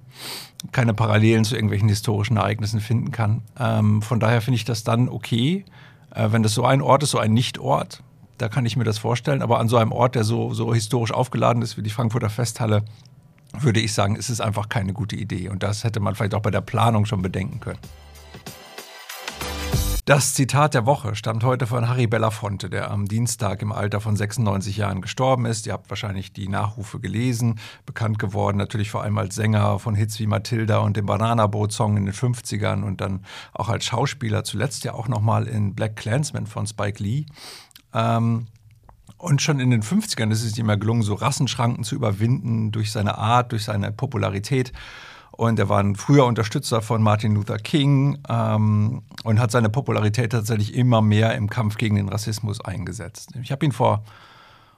keine 0.71 0.93
Parallelen 0.93 1.43
zu 1.43 1.55
irgendwelchen 1.55 1.89
historischen 1.89 2.37
Ereignissen 2.37 2.79
finden 2.79 3.11
kann. 3.11 3.41
Ähm, 3.59 4.01
von 4.01 4.21
daher 4.21 4.41
finde 4.41 4.55
ich 4.55 4.65
das 4.65 4.85
dann 4.85 5.09
okay, 5.09 5.65
äh, 6.15 6.31
wenn 6.31 6.41
das 6.41 6.53
so 6.53 6.63
ein 6.63 6.81
Ort 6.81 7.03
ist, 7.03 7.11
so 7.11 7.19
ein 7.19 7.33
Nicht-Ort 7.33 8.01
da 8.37 8.49
kann 8.49 8.65
ich 8.65 8.77
mir 8.77 8.83
das 8.83 8.97
vorstellen. 8.97 9.41
Aber 9.41 9.59
an 9.59 9.67
so 9.67 9.77
einem 9.77 9.91
Ort, 9.91 10.15
der 10.15 10.23
so, 10.23 10.53
so 10.53 10.73
historisch 10.73 11.11
aufgeladen 11.11 11.61
ist 11.61 11.77
wie 11.77 11.83
die 11.83 11.89
Frankfurter 11.89 12.29
Festhalle, 12.29 12.83
würde 13.59 13.79
ich 13.79 13.93
sagen, 13.93 14.15
ist 14.15 14.29
es 14.29 14.41
einfach 14.41 14.69
keine 14.69 14.93
gute 14.93 15.15
Idee. 15.15 15.49
Und 15.49 15.63
das 15.63 15.83
hätte 15.83 15.99
man 15.99 16.15
vielleicht 16.15 16.35
auch 16.35 16.41
bei 16.41 16.51
der 16.51 16.61
Planung 16.61 17.05
schon 17.05 17.21
bedenken 17.21 17.59
können. 17.59 17.79
Das 20.07 20.33
Zitat 20.33 20.73
der 20.73 20.85
Woche 20.85 21.15
stammt 21.15 21.43
heute 21.43 21.67
von 21.67 21.89
Harry 21.89 22.07
Belafonte, 22.07 22.69
der 22.69 22.91
am 22.91 23.09
Dienstag 23.09 23.61
im 23.61 23.73
Alter 23.73 23.99
von 23.99 24.15
96 24.15 24.77
Jahren 24.77 25.01
gestorben 25.01 25.45
ist. 25.45 25.67
Ihr 25.67 25.73
habt 25.73 25.89
wahrscheinlich 25.89 26.31
die 26.31 26.47
Nachrufe 26.47 27.01
gelesen, 27.01 27.59
bekannt 27.85 28.17
geworden 28.17 28.55
natürlich 28.55 28.89
vor 28.89 29.03
allem 29.03 29.17
als 29.17 29.35
Sänger 29.35 29.79
von 29.79 29.95
Hits 29.95 30.17
wie 30.19 30.25
Matilda 30.25 30.77
und 30.77 30.95
dem 30.95 31.07
Bananaboot-Song 31.07 31.97
in 31.97 32.05
den 32.05 32.13
50ern 32.13 32.83
und 32.83 33.01
dann 33.01 33.25
auch 33.51 33.67
als 33.67 33.83
Schauspieler, 33.83 34.45
zuletzt 34.45 34.85
ja 34.85 34.93
auch 34.93 35.09
nochmal 35.09 35.45
in 35.45 35.75
Black 35.75 35.97
Clansman 35.97 36.47
von 36.47 36.65
Spike 36.67 37.03
Lee. 37.03 37.25
Ähm, 37.93 38.47
und 39.17 39.41
schon 39.41 39.59
in 39.59 39.71
den 39.71 39.81
50ern 39.81 40.31
ist 40.31 40.43
es 40.43 40.57
ihm 40.57 40.69
ja 40.69 40.75
gelungen, 40.75 41.01
so 41.01 41.15
Rassenschranken 41.15 41.83
zu 41.83 41.95
überwinden 41.95 42.71
durch 42.71 42.91
seine 42.91 43.17
Art, 43.17 43.51
durch 43.51 43.63
seine 43.63 43.91
Popularität. 43.91 44.73
Und 45.31 45.59
er 45.59 45.69
war 45.69 45.79
ein 45.79 45.95
früher 45.95 46.25
Unterstützer 46.25 46.81
von 46.81 47.01
Martin 47.01 47.35
Luther 47.35 47.57
King 47.57 48.17
ähm, 48.27 49.03
und 49.23 49.39
hat 49.39 49.51
seine 49.51 49.69
Popularität 49.69 50.31
tatsächlich 50.31 50.73
immer 50.75 51.01
mehr 51.01 51.35
im 51.35 51.49
Kampf 51.49 51.77
gegen 51.77 51.95
den 51.95 52.09
Rassismus 52.09 52.61
eingesetzt. 52.61 53.31
Ich 53.41 53.51
habe 53.51 53.65
ihn 53.65 53.71
vor 53.71 54.03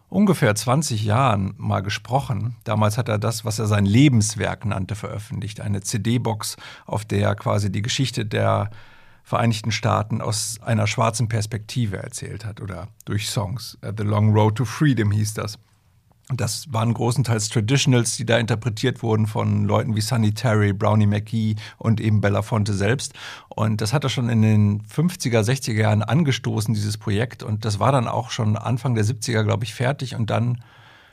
ungefähr 0.09 0.53
20 0.55 1.03
Jahren 1.03 1.53
mal 1.57 1.81
gesprochen. 1.81 2.55
Damals 2.63 2.97
hat 2.97 3.09
er 3.09 3.19
das, 3.19 3.45
was 3.45 3.59
er 3.59 3.67
sein 3.67 3.85
Lebenswerk 3.85 4.65
nannte, 4.65 4.95
veröffentlicht. 4.95 5.61
Eine 5.61 5.81
CD-Box, 5.81 6.57
auf 6.85 7.05
der 7.05 7.21
er 7.21 7.35
quasi 7.35 7.71
die 7.71 7.81
Geschichte 7.81 8.25
der 8.25 8.69
Vereinigten 9.29 9.71
Staaten 9.71 10.21
aus 10.21 10.57
einer 10.63 10.87
schwarzen 10.87 11.27
Perspektive 11.27 11.97
erzählt 11.97 12.45
hat 12.45 12.61
oder 12.61 12.87
durch 13.05 13.29
Songs. 13.29 13.77
Uh, 13.85 13.91
The 13.95 14.01
Long 14.01 14.33
Road 14.33 14.55
to 14.55 14.65
Freedom 14.65 15.11
hieß 15.11 15.35
das. 15.35 15.59
Das 16.29 16.65
waren 16.73 16.95
großenteils 16.95 17.49
Traditionals, 17.49 18.17
die 18.17 18.25
da 18.25 18.39
interpretiert 18.39 19.03
wurden 19.03 19.27
von 19.27 19.65
Leuten 19.65 19.95
wie 19.95 20.01
Sonny 20.01 20.33
Terry, 20.33 20.73
Brownie 20.73 21.05
McGee 21.05 21.57
und 21.77 22.01
eben 22.01 22.21
Belafonte 22.21 22.73
selbst. 22.73 23.13
Und 23.49 23.81
das 23.81 23.93
hat 23.93 24.03
er 24.03 24.09
schon 24.09 24.29
in 24.29 24.41
den 24.41 24.81
50er, 24.81 25.41
60er 25.41 25.73
Jahren 25.73 26.01
angestoßen, 26.01 26.73
dieses 26.73 26.97
Projekt. 26.97 27.43
Und 27.43 27.65
das 27.65 27.79
war 27.79 27.91
dann 27.91 28.07
auch 28.07 28.31
schon 28.31 28.57
Anfang 28.57 28.95
der 28.95 29.05
70er, 29.05 29.43
glaube 29.43 29.63
ich, 29.63 29.75
fertig. 29.75 30.15
Und 30.15 30.31
dann 30.31 30.63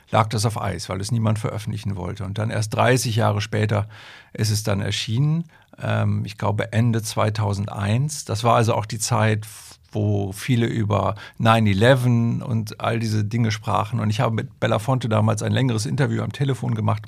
lag 0.09 0.27
das 0.29 0.43
auf 0.47 0.59
Eis, 0.59 0.89
weil 0.89 1.01
es 1.01 1.11
niemand 1.11 1.37
veröffentlichen 1.37 1.95
wollte. 1.95 2.23
Und 2.23 2.39
dann 2.39 2.49
erst 2.49 2.73
30 2.73 3.15
Jahre 3.15 3.41
später 3.41 3.87
ist 4.33 4.49
es 4.49 4.63
dann 4.63 4.81
erschienen 4.81 5.43
ähm, 5.81 6.23
ich 6.25 6.37
glaube 6.37 6.73
Ende 6.73 7.01
2001. 7.01 8.25
Das 8.25 8.43
war 8.43 8.55
also 8.55 8.73
auch 8.73 8.85
die 8.85 8.99
Zeit, 8.99 9.45
wo 9.91 10.31
viele 10.31 10.67
über 10.67 11.15
9-11 11.39 12.41
und 12.41 12.79
all 12.79 12.99
diese 12.99 13.23
Dinge 13.23 13.51
sprachen. 13.51 13.99
Und 13.99 14.09
ich 14.09 14.19
habe 14.19 14.35
mit 14.35 14.59
Belafonte 14.59 15.09
damals 15.09 15.41
ein 15.41 15.51
längeres 15.51 15.85
Interview 15.85 16.21
am 16.21 16.33
Telefon 16.33 16.75
gemacht 16.75 17.03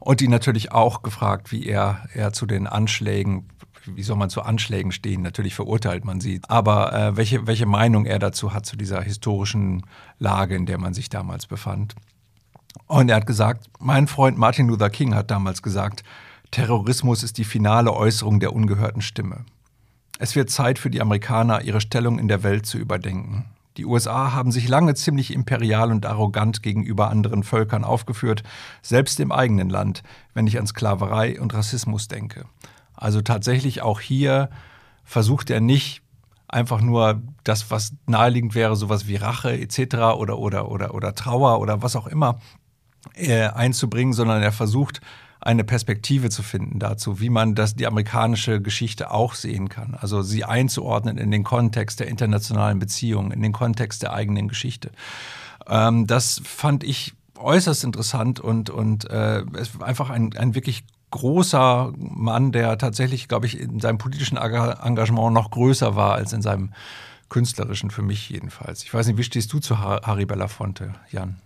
und 0.00 0.20
ihn 0.20 0.30
natürlich 0.30 0.72
auch 0.72 1.02
gefragt, 1.02 1.52
wie 1.52 1.66
er, 1.66 2.06
er 2.14 2.32
zu 2.32 2.46
den 2.46 2.66
Anschlägen, 2.66 3.48
wie 3.86 4.02
soll 4.02 4.16
man 4.16 4.30
zu 4.30 4.42
Anschlägen 4.42 4.92
stehen? 4.92 5.22
Natürlich 5.22 5.54
verurteilt 5.54 6.04
man 6.04 6.20
sie, 6.20 6.40
aber 6.48 6.92
äh, 6.92 7.16
welche, 7.16 7.46
welche 7.46 7.66
Meinung 7.66 8.04
er 8.04 8.18
dazu 8.18 8.52
hat, 8.52 8.66
zu 8.66 8.76
dieser 8.76 9.02
historischen 9.02 9.86
Lage, 10.18 10.54
in 10.54 10.66
der 10.66 10.78
man 10.78 10.94
sich 10.94 11.08
damals 11.08 11.46
befand. 11.46 11.94
Und 12.86 13.08
er 13.08 13.16
hat 13.16 13.26
gesagt, 13.26 13.66
mein 13.78 14.06
Freund 14.06 14.38
Martin 14.38 14.68
Luther 14.68 14.90
King 14.90 15.14
hat 15.14 15.30
damals 15.30 15.62
gesagt, 15.62 16.04
Terrorismus 16.50 17.22
ist 17.22 17.38
die 17.38 17.44
finale 17.44 17.92
Äußerung 17.92 18.40
der 18.40 18.52
ungehörten 18.52 19.02
Stimme. 19.02 19.44
Es 20.18 20.36
wird 20.36 20.50
Zeit 20.50 20.78
für 20.78 20.90
die 20.90 21.00
Amerikaner, 21.00 21.62
ihre 21.62 21.80
Stellung 21.80 22.18
in 22.18 22.28
der 22.28 22.42
Welt 22.42 22.66
zu 22.66 22.78
überdenken. 22.78 23.46
Die 23.76 23.86
USA 23.86 24.32
haben 24.32 24.52
sich 24.52 24.68
lange 24.68 24.94
ziemlich 24.94 25.32
imperial 25.32 25.90
und 25.90 26.04
arrogant 26.04 26.62
gegenüber 26.62 27.08
anderen 27.08 27.44
Völkern 27.44 27.84
aufgeführt, 27.84 28.42
selbst 28.82 29.20
im 29.20 29.32
eigenen 29.32 29.70
Land, 29.70 30.02
wenn 30.34 30.46
ich 30.46 30.58
an 30.58 30.66
Sklaverei 30.66 31.40
und 31.40 31.54
Rassismus 31.54 32.08
denke. 32.08 32.44
Also 32.94 33.22
tatsächlich 33.22 33.80
auch 33.80 34.00
hier 34.00 34.50
versucht 35.04 35.50
er 35.50 35.60
nicht 35.60 36.02
einfach 36.48 36.80
nur 36.80 37.22
das, 37.44 37.70
was 37.70 37.94
naheliegend 38.06 38.54
wäre, 38.54 38.76
sowas 38.76 39.06
wie 39.06 39.16
Rache 39.16 39.52
etc. 39.52 39.94
oder 40.18 40.38
oder 40.38 40.68
oder 40.68 40.94
oder 40.94 41.14
Trauer 41.14 41.60
oder 41.60 41.80
was 41.80 41.96
auch 41.96 42.08
immer 42.08 42.40
äh, 43.14 43.46
einzubringen, 43.46 44.12
sondern 44.12 44.42
er 44.42 44.52
versucht 44.52 45.00
eine 45.40 45.64
Perspektive 45.64 46.28
zu 46.28 46.42
finden 46.42 46.78
dazu, 46.78 47.20
wie 47.20 47.30
man 47.30 47.54
das, 47.54 47.74
die 47.74 47.86
amerikanische 47.86 48.60
Geschichte 48.60 49.10
auch 49.10 49.34
sehen 49.34 49.68
kann. 49.68 49.96
Also 49.98 50.22
sie 50.22 50.44
einzuordnen 50.44 51.16
in 51.16 51.30
den 51.30 51.44
Kontext 51.44 52.00
der 52.00 52.08
internationalen 52.08 52.78
Beziehungen, 52.78 53.30
in 53.30 53.42
den 53.42 53.52
Kontext 53.52 54.02
der 54.02 54.12
eigenen 54.12 54.48
Geschichte. 54.48 54.90
Ähm, 55.66 56.06
das 56.06 56.42
fand 56.44 56.84
ich 56.84 57.14
äußerst 57.38 57.84
interessant 57.84 58.38
und, 58.38 58.68
und 58.68 59.08
äh, 59.10 59.42
es 59.54 59.80
einfach 59.80 60.10
ein, 60.10 60.36
ein 60.36 60.54
wirklich 60.54 60.84
großer 61.10 61.92
Mann, 61.96 62.52
der 62.52 62.78
tatsächlich, 62.78 63.26
glaube 63.26 63.46
ich, 63.46 63.58
in 63.58 63.80
seinem 63.80 63.98
politischen 63.98 64.36
Engagement 64.36 65.34
noch 65.34 65.50
größer 65.50 65.96
war 65.96 66.14
als 66.14 66.32
in 66.32 66.42
seinem 66.42 66.72
künstlerischen, 67.30 67.90
für 67.90 68.02
mich 68.02 68.28
jedenfalls. 68.28 68.82
Ich 68.82 68.92
weiß 68.92 69.06
nicht, 69.06 69.16
wie 69.16 69.24
stehst 69.24 69.52
du 69.52 69.58
zu 69.58 69.78
Harry 69.78 70.26
Belafonte, 70.26 70.94
Jan? 71.10 71.36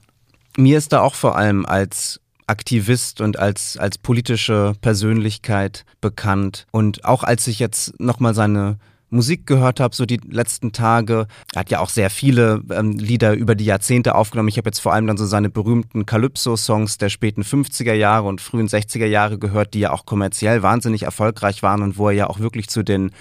Mir 0.57 0.79
ist 0.79 0.93
da 0.93 1.01
auch 1.01 1.15
vor 1.15 1.37
allem 1.37 1.65
als 1.67 2.21
Aktivist 2.47 3.21
und 3.21 3.39
als, 3.39 3.77
als 3.77 3.99
politische 3.99 4.73
Persönlichkeit 4.81 5.85
bekannt. 6.01 6.67
Und 6.71 7.05
auch 7.05 7.23
als 7.25 7.47
ich 7.47 7.59
jetzt 7.59 7.99
nochmal 8.01 8.35
seine 8.35 8.79
Musik 9.15 9.47
gehört 9.47 9.81
habe, 9.81 9.95
so 9.95 10.05
die 10.07 10.21
letzten 10.29 10.73
Tage. 10.73 11.27
Er 11.55 11.61
hat 11.61 11.71
ja 11.71 11.79
auch 11.79 11.89
sehr 11.89 12.11
viele 12.11 12.63
ähm, 12.71 12.93
Lieder 12.99 13.35
über 13.35 13.55
die 13.55 13.65
Jahrzehnte 13.65 14.17
aufgenommen. 14.17 14.49
Ich 14.49 14.59
habe 14.59 14.69
jetzt 14.69 14.81
vor 14.81 14.93
allem 14.93 15.07
dann 15.07 15.17
so 15.17 15.25
seine 15.25 15.51
berühmten 15.51 16.05
Calypso-Songs 16.05 16.99
der 16.99 17.09
späten 17.09 17.43
50er 17.43 17.95
Jahre 17.95 18.27
und 18.27 18.41
frühen 18.41 18.69
60er 18.69 19.07
Jahre 19.07 19.39
gehört, 19.39 19.75
die 19.75 19.81
ja 19.81 19.93
auch 19.93 20.05
kommerziell 20.05 20.63
wahnsinnig 20.63 21.05
erfolgreich 21.05 21.63
waren 21.63 21.83
und 21.83 21.97
wo 21.97 22.09
er 22.09 22.15
ja 22.15 22.27
auch 22.27 22.41
wirklich 22.41 22.69
zu 22.69 22.83
den 22.83 23.13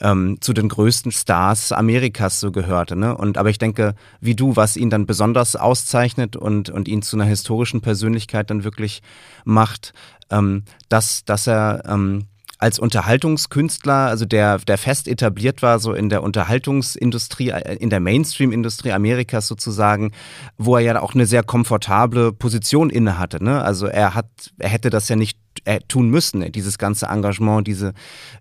ähm, 0.00 0.38
zu 0.40 0.52
den 0.52 0.68
größten 0.68 1.12
Stars 1.12 1.72
Amerikas 1.72 2.40
so 2.40 2.52
gehörte. 2.52 2.96
Ne? 2.96 3.16
Und 3.16 3.38
aber 3.38 3.50
ich 3.50 3.58
denke, 3.58 3.94
wie 4.20 4.34
du, 4.34 4.56
was 4.56 4.76
ihn 4.76 4.90
dann 4.90 5.06
besonders 5.06 5.56
auszeichnet 5.56 6.36
und, 6.36 6.70
und 6.70 6.88
ihn 6.88 7.02
zu 7.02 7.16
einer 7.16 7.24
historischen 7.24 7.80
Persönlichkeit 7.80 8.50
dann 8.50 8.64
wirklich 8.64 9.02
macht, 9.44 9.92
ähm, 10.30 10.64
dass, 10.88 11.24
dass 11.24 11.46
er 11.46 11.82
ähm, 11.86 12.26
als 12.60 12.78
Unterhaltungskünstler, 12.78 14.08
also 14.08 14.26
der, 14.26 14.58
der 14.58 14.76
fest 14.76 15.08
etabliert 15.08 15.62
war, 15.62 15.78
so 15.78 15.94
in 15.94 16.10
der 16.10 16.22
Unterhaltungsindustrie, 16.22 17.50
äh, 17.50 17.76
in 17.76 17.88
der 17.88 18.00
Mainstream-Industrie 18.00 18.92
Amerikas 18.92 19.48
sozusagen, 19.48 20.12
wo 20.58 20.76
er 20.76 20.82
ja 20.82 21.00
auch 21.00 21.14
eine 21.14 21.26
sehr 21.26 21.42
komfortable 21.42 22.32
Position 22.32 22.90
innehatte. 22.90 23.42
Ne? 23.42 23.62
Also 23.62 23.86
er 23.86 24.14
hat, 24.14 24.28
er 24.58 24.68
hätte 24.68 24.90
das 24.90 25.08
ja 25.08 25.16
nicht 25.16 25.38
äh, 25.64 25.80
tun 25.88 26.10
müssen, 26.10 26.50
dieses 26.52 26.78
ganze 26.78 27.06
Engagement, 27.06 27.66
diese 27.66 27.92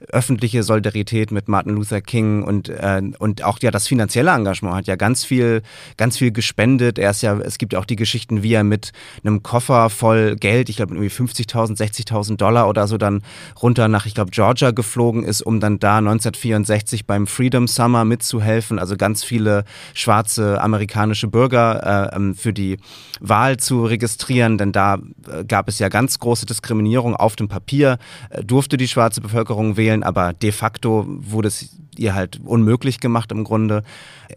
öffentliche 0.08 0.64
Solidarität 0.64 1.32
mit 1.32 1.48
Martin 1.48 1.74
Luther 1.74 2.02
King 2.02 2.44
und, 2.44 2.70
äh, 2.70 3.02
und 3.20 3.44
auch 3.44 3.60
ja 3.62 3.72
das 3.72 3.88
finanzielle 3.88 4.32
Engagement 4.32 4.76
hat 4.76 4.88
ja 4.88 4.96
ganz 4.96 5.24
viel, 5.24 5.62
ganz 5.98 6.18
viel 6.18 6.32
gespendet. 6.32 7.00
Er 7.00 7.12
ist 7.12 7.22
ja, 7.22 7.38
es 7.40 7.58
gibt 7.58 7.74
ja 7.74 7.80
auch 7.80 7.86
die 7.86 7.96
Geschichten, 7.96 8.44
wie 8.44 8.54
er 8.54 8.64
mit 8.64 8.92
einem 9.24 9.44
Koffer 9.44 9.90
voll 9.90 10.36
Geld, 10.36 10.70
ich 10.70 10.78
glaube 10.78 10.96
irgendwie 10.96 11.14
50.000, 11.14 11.78
60.000 11.78 12.38
Dollar 12.38 12.68
oder 12.70 12.88
so 12.88 12.98
dann 12.98 13.22
runter 13.62 13.88
nach, 13.88 14.06
ich 14.06 14.14
glaube, 14.14 14.32
Georgia 14.32 14.72
geflogen 14.72 15.24
ist, 15.24 15.42
um 15.42 15.60
dann 15.60 15.80
da 15.80 15.98
1964 15.98 17.06
beim 17.06 17.28
Freedom 17.28 17.68
Summer 17.68 18.06
mitzuhelfen, 18.06 18.80
also 18.80 18.96
ganz 18.98 19.24
viele 19.24 19.66
schwarze 19.94 20.62
amerikanische 20.62 21.28
Bürger 21.28 22.12
äh, 22.12 22.16
ähm, 22.16 22.36
für 22.36 22.54
die 22.54 22.78
Wahl 23.20 23.58
zu 23.58 23.86
registrieren, 23.86 24.58
denn 24.58 24.72
da 24.72 24.96
äh, 25.28 25.44
gab 25.46 25.68
es 25.68 25.80
ja 25.80 25.90
ganz 25.90 26.20
große 26.20 26.46
Diskriminierung 26.46 27.09
Bevölkerung 27.10 27.16
auf 27.16 27.36
dem 27.36 27.48
Papier 27.48 27.98
äh, 28.30 28.44
durfte 28.44 28.78
die 28.78 28.88
schwarze 28.88 29.22
Bevölkerung 29.22 29.78
wählen, 29.78 30.04
aber 30.04 30.34
de 30.34 30.52
facto 30.52 31.06
wurde 31.08 31.48
es 31.48 31.78
ihr 32.00 32.16
halt 32.16 32.40
unmöglich 32.44 33.00
gemacht 33.00 33.32
im 33.32 33.44
Grunde. 33.44 33.84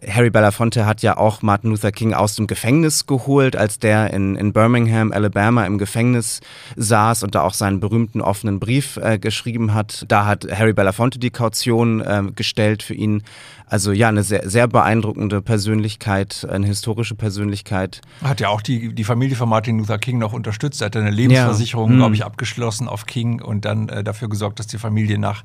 Harry 0.07 0.29
Belafonte 0.29 0.85
hat 0.85 1.01
ja 1.01 1.17
auch 1.17 1.41
Martin 1.41 1.69
Luther 1.69 1.91
King 1.91 2.13
aus 2.13 2.35
dem 2.35 2.47
Gefängnis 2.47 3.05
geholt, 3.05 3.55
als 3.55 3.79
der 3.79 4.11
in, 4.11 4.35
in 4.35 4.51
Birmingham, 4.51 5.11
Alabama 5.11 5.65
im 5.65 5.77
Gefängnis 5.77 6.41
saß 6.75 7.23
und 7.23 7.35
da 7.35 7.41
auch 7.41 7.53
seinen 7.53 7.79
berühmten 7.79 8.21
offenen 8.21 8.59
Brief 8.59 8.97
äh, 8.97 9.19
geschrieben 9.19 9.73
hat. 9.73 10.05
Da 10.07 10.25
hat 10.25 10.47
Harry 10.51 10.73
Belafonte 10.73 11.19
die 11.19 11.29
Kaution 11.29 12.01
äh, 12.01 12.23
gestellt 12.35 12.83
für 12.83 12.95
ihn. 12.95 13.23
Also 13.67 13.91
ja, 13.91 14.09
eine 14.09 14.23
sehr, 14.23 14.47
sehr 14.49 14.67
beeindruckende 14.67 15.41
Persönlichkeit, 15.41 16.45
eine 16.49 16.67
historische 16.67 17.15
Persönlichkeit. 17.15 18.01
Hat 18.23 18.39
ja 18.39 18.49
auch 18.49 18.61
die, 18.61 18.93
die 18.93 19.03
Familie 19.03 19.35
von 19.35 19.49
Martin 19.49 19.79
Luther 19.79 19.97
King 19.97 20.19
noch 20.19 20.33
unterstützt. 20.33 20.81
Er 20.81 20.87
hat 20.87 20.95
eine 20.95 21.09
Lebensversicherung, 21.09 21.91
ja. 21.91 21.97
glaube 21.97 22.09
hm. 22.09 22.13
ich, 22.13 22.25
abgeschlossen 22.25 22.87
auf 22.87 23.05
King 23.05 23.41
und 23.41 23.65
dann 23.65 23.89
äh, 23.89 24.03
dafür 24.03 24.29
gesorgt, 24.29 24.59
dass 24.59 24.67
die 24.67 24.77
Familie 24.77 25.17
nach 25.17 25.43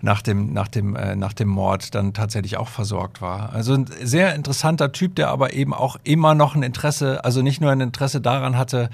nach 0.00 0.22
dem, 0.22 0.52
nach 0.52 0.68
dem, 0.68 0.96
äh, 0.96 1.16
nach 1.16 1.32
dem 1.32 1.48
Mord 1.48 1.94
dann 1.94 2.14
tatsächlich 2.14 2.56
auch 2.56 2.68
versorgt 2.68 3.20
war. 3.20 3.52
Also 3.52 3.74
ein 3.74 3.86
sehr 4.02 4.34
interessanter 4.34 4.92
Typ, 4.92 5.16
der 5.16 5.28
aber 5.28 5.52
eben 5.52 5.74
auch 5.74 5.96
immer 6.04 6.34
noch 6.34 6.54
ein 6.54 6.62
Interesse, 6.62 7.24
also 7.24 7.42
nicht 7.42 7.60
nur 7.60 7.70
ein 7.70 7.80
Interesse 7.80 8.20
daran 8.20 8.56
hatte, 8.56 8.90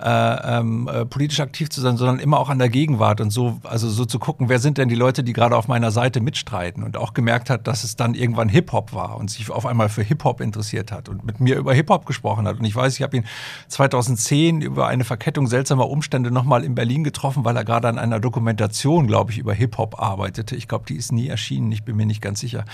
äh, 0.00 0.58
ähm, 0.58 0.88
äh, 0.88 1.04
politisch 1.04 1.40
aktiv 1.40 1.68
zu 1.68 1.80
sein, 1.80 1.96
sondern 1.96 2.18
immer 2.18 2.38
auch 2.38 2.48
an 2.48 2.58
der 2.58 2.68
Gegenwart 2.68 3.20
und 3.20 3.30
so, 3.30 3.60
also 3.64 3.90
so 3.90 4.04
zu 4.04 4.18
gucken, 4.18 4.48
wer 4.48 4.58
sind 4.58 4.78
denn 4.78 4.88
die 4.88 4.94
Leute, 4.94 5.22
die 5.22 5.32
gerade 5.32 5.56
auf 5.56 5.68
meiner 5.68 5.90
Seite 5.90 6.20
mitstreiten 6.20 6.82
und 6.82 6.96
auch 6.96 7.12
gemerkt 7.14 7.50
hat, 7.50 7.66
dass 7.66 7.84
es 7.84 7.96
dann 7.96 8.14
irgendwann 8.14 8.48
Hip-Hop 8.48 8.94
war 8.94 9.16
und 9.18 9.30
sich 9.30 9.50
auf 9.50 9.66
einmal 9.66 9.88
für 9.88 10.02
Hip-Hop 10.02 10.40
interessiert 10.40 10.92
hat 10.92 11.08
und 11.08 11.24
mit 11.24 11.40
mir 11.40 11.56
über 11.56 11.74
Hip-Hop 11.74 12.06
gesprochen 12.06 12.46
hat. 12.46 12.58
Und 12.58 12.64
ich 12.64 12.74
weiß, 12.74 12.96
ich 12.96 13.02
habe 13.02 13.18
ihn 13.18 13.24
2010 13.68 14.62
über 14.62 14.86
eine 14.86 15.04
Verkettung 15.04 15.46
seltsamer 15.46 15.88
Umstände 15.88 16.30
nochmal 16.30 16.64
in 16.64 16.74
Berlin 16.74 17.04
getroffen, 17.04 17.44
weil 17.44 17.56
er 17.56 17.64
gerade 17.64 17.88
an 17.88 17.98
einer 17.98 18.18
Dokumentation, 18.18 19.06
glaube 19.06 19.32
ich, 19.32 19.38
über 19.38 19.52
Hip-Hop 19.52 20.00
arbeitete. 20.00 20.56
Ich 20.56 20.68
glaube, 20.68 20.86
die 20.88 20.96
ist 20.96 21.12
nie 21.12 21.28
erschienen, 21.28 21.70
ich 21.70 21.84
bin 21.84 21.96
mir 21.96 22.06
nicht 22.06 22.22
ganz 22.22 22.40
sicher, 22.40 22.64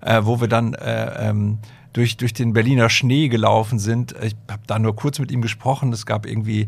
äh, 0.00 0.22
wo 0.24 0.40
wir 0.40 0.48
dann 0.48 0.74
äh, 0.74 1.28
ähm, 1.28 1.58
durch, 1.92 2.16
durch 2.16 2.32
den 2.32 2.52
Berliner 2.52 2.88
Schnee 2.88 3.28
gelaufen 3.28 3.78
sind. 3.78 4.14
Ich 4.22 4.34
habe 4.50 4.62
da 4.66 4.78
nur 4.78 4.96
kurz 4.96 5.18
mit 5.18 5.30
ihm 5.30 5.42
gesprochen. 5.42 5.92
Es 5.92 6.06
gab 6.06 6.26
irgendwie, 6.26 6.66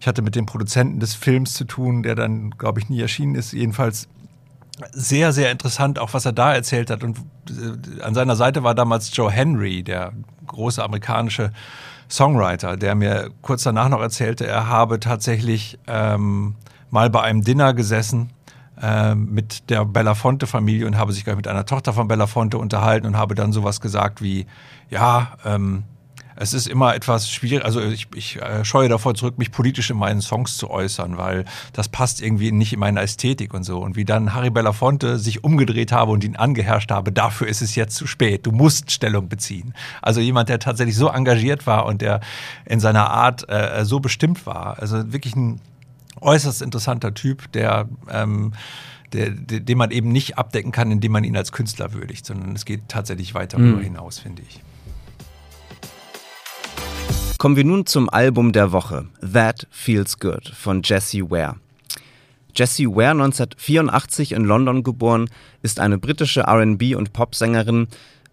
ich 0.00 0.06
hatte 0.06 0.22
mit 0.22 0.34
dem 0.34 0.46
Produzenten 0.46 1.00
des 1.00 1.14
Films 1.14 1.54
zu 1.54 1.64
tun, 1.64 2.02
der 2.02 2.14
dann, 2.14 2.50
glaube 2.50 2.80
ich, 2.80 2.88
nie 2.88 3.00
erschienen 3.00 3.34
ist. 3.34 3.52
Jedenfalls 3.52 4.08
sehr, 4.92 5.32
sehr 5.32 5.50
interessant, 5.50 5.98
auch 5.98 6.12
was 6.12 6.26
er 6.26 6.32
da 6.32 6.52
erzählt 6.54 6.90
hat. 6.90 7.02
Und 7.02 7.18
äh, 7.48 8.02
an 8.02 8.14
seiner 8.14 8.36
Seite 8.36 8.62
war 8.62 8.74
damals 8.74 9.14
Joe 9.16 9.30
Henry, 9.30 9.82
der 9.82 10.12
große 10.46 10.82
amerikanische 10.82 11.52
Songwriter, 12.08 12.76
der 12.76 12.94
mir 12.94 13.30
kurz 13.42 13.64
danach 13.64 13.88
noch 13.88 14.00
erzählte, 14.00 14.46
er 14.46 14.68
habe 14.68 15.00
tatsächlich 15.00 15.78
ähm, 15.86 16.54
mal 16.90 17.10
bei 17.10 17.22
einem 17.22 17.42
Dinner 17.42 17.74
gesessen 17.74 18.30
mit 19.14 19.70
der 19.70 19.84
Belafonte-Familie 19.84 20.86
und 20.86 20.96
habe 20.98 21.12
sich 21.12 21.24
gleich 21.24 21.36
mit 21.36 21.48
einer 21.48 21.64
Tochter 21.64 21.92
von 21.92 22.08
Belafonte 22.08 22.58
unterhalten 22.58 23.06
und 23.06 23.16
habe 23.16 23.34
dann 23.34 23.52
sowas 23.52 23.80
gesagt 23.80 24.22
wie, 24.22 24.46
ja, 24.90 25.36
ähm, 25.44 25.84
es 26.36 26.52
ist 26.52 26.68
immer 26.68 26.94
etwas 26.94 27.30
schwierig, 27.30 27.64
also 27.64 27.80
ich, 27.80 28.08
ich 28.14 28.40
äh, 28.40 28.64
scheue 28.64 28.88
davor 28.88 29.14
zurück, 29.14 29.38
mich 29.38 29.50
politisch 29.50 29.90
in 29.90 29.96
meinen 29.96 30.20
Songs 30.20 30.56
zu 30.56 30.70
äußern, 30.70 31.16
weil 31.16 31.46
das 31.72 31.88
passt 31.88 32.22
irgendwie 32.22 32.52
nicht 32.52 32.74
in 32.74 32.78
meine 32.78 33.00
Ästhetik 33.00 33.54
und 33.54 33.64
so. 33.64 33.78
Und 33.78 33.96
wie 33.96 34.04
dann 34.04 34.34
Harry 34.34 34.50
Belafonte 34.50 35.18
sich 35.18 35.44
umgedreht 35.44 35.92
habe 35.92 36.12
und 36.12 36.22
ihn 36.24 36.36
angeherrscht 36.36 36.90
habe, 36.90 37.10
dafür 37.10 37.48
ist 37.48 37.62
es 37.62 37.74
jetzt 37.74 37.96
zu 37.96 38.06
spät. 38.06 38.44
Du 38.46 38.52
musst 38.52 38.90
Stellung 38.90 39.28
beziehen. 39.28 39.74
Also 40.02 40.20
jemand, 40.20 40.50
der 40.50 40.58
tatsächlich 40.58 40.96
so 40.96 41.08
engagiert 41.08 41.66
war 41.66 41.86
und 41.86 42.02
der 42.02 42.20
in 42.66 42.80
seiner 42.80 43.10
Art 43.10 43.48
äh, 43.48 43.84
so 43.84 44.00
bestimmt 44.00 44.44
war. 44.46 44.78
Also 44.78 45.12
wirklich 45.12 45.34
ein 45.34 45.60
äußerst 46.20 46.62
interessanter 46.62 47.14
Typ, 47.14 47.50
der, 47.52 47.88
ähm, 48.10 48.52
der, 49.12 49.30
den 49.30 49.78
man 49.78 49.90
eben 49.90 50.10
nicht 50.10 50.38
abdecken 50.38 50.72
kann, 50.72 50.90
indem 50.90 51.12
man 51.12 51.24
ihn 51.24 51.36
als 51.36 51.52
Künstler 51.52 51.92
würdigt, 51.92 52.26
sondern 52.26 52.54
es 52.54 52.64
geht 52.64 52.88
tatsächlich 52.88 53.34
weiter 53.34 53.58
darüber 53.58 53.78
mhm. 53.78 53.84
hinaus, 53.84 54.18
finde 54.18 54.42
ich. 54.42 54.60
Kommen 57.38 57.56
wir 57.56 57.64
nun 57.64 57.86
zum 57.86 58.08
Album 58.08 58.52
der 58.52 58.72
Woche, 58.72 59.06
That 59.20 59.66
Feels 59.70 60.18
Good 60.18 60.48
von 60.48 60.80
Jessie 60.82 61.22
Ware. 61.30 61.56
Jessie 62.56 62.86
Ware, 62.86 63.10
1984 63.10 64.32
in 64.32 64.44
London 64.44 64.82
geboren, 64.82 65.28
ist 65.60 65.78
eine 65.78 65.98
britische 65.98 66.48
RB- 66.48 66.96
und 66.96 67.12
Popsängerin, 67.12 67.88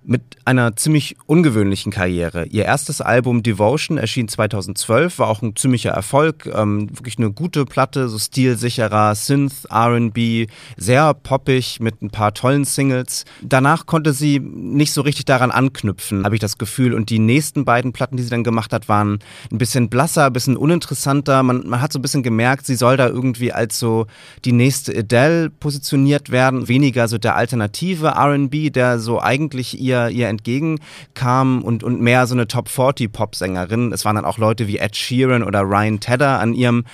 mit 0.05 0.21
einer 0.45 0.75
ziemlich 0.75 1.15
ungewöhnlichen 1.25 1.91
Karriere. 1.91 2.45
Ihr 2.47 2.65
erstes 2.65 3.01
Album 3.01 3.43
Devotion 3.43 3.97
erschien 3.97 4.27
2012, 4.27 5.19
war 5.19 5.29
auch 5.29 5.41
ein 5.41 5.55
ziemlicher 5.55 5.91
Erfolg, 5.91 6.49
ähm, 6.53 6.89
wirklich 6.89 7.17
eine 7.17 7.31
gute 7.31 7.65
Platte, 7.65 8.09
so 8.09 8.19
stilsicherer 8.19 9.15
Synth, 9.15 9.65
R&B, 9.69 10.47
sehr 10.75 11.13
poppig 11.13 11.79
mit 11.79 12.01
ein 12.01 12.09
paar 12.09 12.33
tollen 12.33 12.65
Singles. 12.65 13.25
Danach 13.41 13.85
konnte 13.85 14.13
sie 14.13 14.39
nicht 14.39 14.93
so 14.93 15.01
richtig 15.01 15.25
daran 15.25 15.51
anknüpfen, 15.51 16.25
habe 16.25 16.35
ich 16.35 16.41
das 16.41 16.57
Gefühl. 16.57 16.93
Und 16.93 17.09
die 17.09 17.19
nächsten 17.19 17.63
beiden 17.65 17.93
Platten, 17.93 18.17
die 18.17 18.23
sie 18.23 18.29
dann 18.29 18.43
gemacht 18.43 18.73
hat, 18.73 18.89
waren 18.89 19.19
ein 19.51 19.57
bisschen 19.57 19.89
blasser, 19.89 20.25
ein 20.25 20.33
bisschen 20.33 20.57
uninteressanter. 20.57 21.43
Man, 21.43 21.67
man 21.67 21.81
hat 21.81 21.93
so 21.93 21.99
ein 21.99 22.01
bisschen 22.01 22.23
gemerkt, 22.23 22.65
sie 22.65 22.75
soll 22.75 22.97
da 22.97 23.07
irgendwie 23.07 23.53
als 23.53 23.79
so 23.79 24.07
die 24.43 24.51
nächste 24.51 24.97
Adele 24.97 25.49
positioniert 25.49 26.31
werden, 26.31 26.67
weniger 26.67 27.07
so 27.07 27.17
der 27.17 27.35
alternative 27.35 28.07
R&B, 28.07 28.69
der 28.69 28.99
so 28.99 29.21
eigentlich 29.21 29.79
ihr 29.79 29.92
ihr, 29.93 30.09
ihr 30.09 30.27
entgegenkam 30.27 31.61
und, 31.61 31.83
und 31.83 32.01
mehr 32.01 32.27
so 32.27 32.35
eine 32.35 32.47
Top 32.47 32.69
40 32.69 33.11
Popsängerin. 33.11 33.91
Es 33.91 34.05
waren 34.05 34.15
dann 34.15 34.25
auch 34.25 34.37
Leute 34.37 34.67
wie 34.67 34.77
Ed 34.77 34.95
Sheeran 34.95 35.43
oder 35.43 35.61
Ryan 35.61 35.99
Tedder 35.99 36.39
an 36.39 36.53
ihrem 36.53 36.85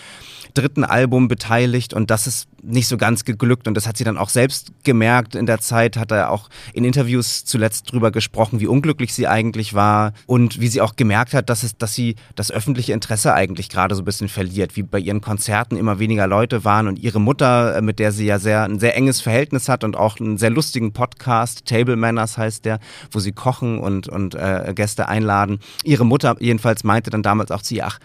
dritten 0.54 0.84
Album 0.84 1.28
beteiligt 1.28 1.94
und 1.94 2.10
das 2.10 2.28
ist 2.28 2.48
nicht 2.64 2.88
so 2.88 2.98
ganz 2.98 3.26
geglückt 3.26 3.68
und 3.68 3.76
das 3.76 3.88
hat 3.88 3.98
sie 3.98 4.04
dann 4.04 4.18
auch 4.18 4.30
selbst 4.30 4.72
gemerkt. 4.84 5.36
In 5.36 5.46
der 5.46 5.60
Zeit 5.60 5.98
hat 5.98 6.12
er 6.12 6.32
auch 6.32 6.50
in 6.74 6.84
Interviews 6.84 7.46
zuletzt 7.46 7.92
drüber 7.92 8.12
gesprochen, 8.12 8.60
wie 8.60 8.68
unglücklich 8.68 9.14
sie 9.14 9.28
eigentlich 9.28 9.74
war 9.74 10.14
und 10.26 10.60
wie 10.60 10.68
sie 10.68 10.82
auch 10.82 10.96
gemerkt 10.96 11.34
hat, 11.34 11.50
dass 11.50 11.64
es, 11.64 11.78
dass 11.78 11.94
sie 11.94 12.16
das 12.36 12.52
öffentliche 12.52 12.94
Interesse 12.94 13.34
eigentlich 13.34 13.70
gerade 13.70 13.96
so 13.96 14.02
ein 14.02 14.06
bisschen 14.06 14.30
verliert, 14.30 14.76
wie 14.76 14.84
bei 14.84 15.00
ihren 15.00 15.22
Konzerten 15.22 15.78
immer 15.78 16.00
weniger 16.00 16.28
Leute 16.28 16.66
waren 16.66 16.88
und 16.88 17.00
ihre 17.00 17.22
Mutter, 17.22 17.78
äh, 17.78 17.82
mit 17.82 18.00
der 18.00 18.12
sie 18.12 18.26
ja 18.26 18.40
sehr 18.40 18.64
ein 18.64 18.80
sehr 18.80 18.96
enges 18.96 19.22
Verhältnis 19.22 19.70
hat 19.70 19.84
und 19.84 19.96
auch 19.96 20.20
einen 20.20 20.38
sehr 20.38 20.50
lustigen 20.50 20.94
Podcast, 20.94 21.66
Table 21.66 21.96
Manners 21.96 22.38
heißt 22.38 22.66
der, 22.66 22.80
wo 23.12 23.20
sie 23.20 23.32
kochen 23.32 23.80
und 23.80 24.08
und 24.08 24.36
äh, 24.36 24.74
Gäste 24.76 25.08
einladen. 25.08 25.60
Ihre 25.84 26.06
Mutter 26.06 26.36
jedenfalls 26.40 26.84
meinte 26.84 27.10
dann 27.10 27.24
damals 27.24 27.52
auch 27.52 27.62
zu 27.62 27.76
ihr, 27.76 27.88
ach 27.88 28.00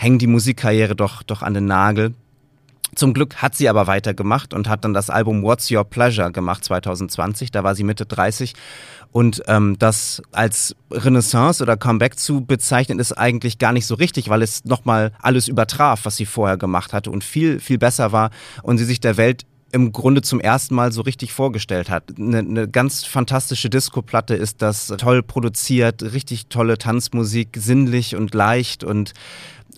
hängen 0.00 0.18
die 0.18 0.26
Musikkarriere 0.26 0.96
doch, 0.96 1.22
doch 1.22 1.42
an 1.42 1.52
den 1.52 1.66
Nagel. 1.66 2.14
Zum 2.94 3.12
Glück 3.14 3.36
hat 3.36 3.54
sie 3.54 3.68
aber 3.68 3.86
weitergemacht 3.86 4.52
und 4.52 4.68
hat 4.68 4.84
dann 4.84 4.94
das 4.94 5.10
Album 5.10 5.42
What's 5.42 5.70
Your 5.70 5.84
Pleasure 5.84 6.32
gemacht 6.32 6.64
2020. 6.64 7.52
Da 7.52 7.62
war 7.62 7.74
sie 7.74 7.84
Mitte 7.84 8.06
30. 8.06 8.54
Und 9.12 9.42
ähm, 9.46 9.76
das 9.78 10.22
als 10.32 10.74
Renaissance 10.90 11.62
oder 11.62 11.76
Comeback 11.76 12.18
zu 12.18 12.40
bezeichnen, 12.40 12.98
ist 12.98 13.12
eigentlich 13.12 13.58
gar 13.58 13.72
nicht 13.72 13.86
so 13.86 13.94
richtig, 13.94 14.28
weil 14.28 14.42
es 14.42 14.64
nochmal 14.64 15.12
alles 15.20 15.48
übertraf, 15.48 16.04
was 16.04 16.16
sie 16.16 16.26
vorher 16.26 16.56
gemacht 16.56 16.92
hatte 16.92 17.10
und 17.10 17.22
viel, 17.22 17.60
viel 17.60 17.78
besser 17.78 18.10
war 18.10 18.30
und 18.62 18.78
sie 18.78 18.84
sich 18.84 19.00
der 19.00 19.16
Welt 19.16 19.44
im 19.72 19.92
Grunde 19.92 20.22
zum 20.22 20.40
ersten 20.40 20.74
Mal 20.74 20.92
so 20.92 21.02
richtig 21.02 21.32
vorgestellt 21.32 21.90
hat. 21.90 22.04
Eine, 22.18 22.38
eine 22.38 22.68
ganz 22.68 23.04
fantastische 23.04 23.70
Disco-Platte 23.70 24.34
ist 24.34 24.62
das, 24.62 24.88
toll 24.98 25.22
produziert, 25.22 26.02
richtig 26.02 26.48
tolle 26.48 26.76
Tanzmusik, 26.76 27.56
sinnlich 27.56 28.16
und 28.16 28.34
leicht 28.34 28.82
und 28.82 29.12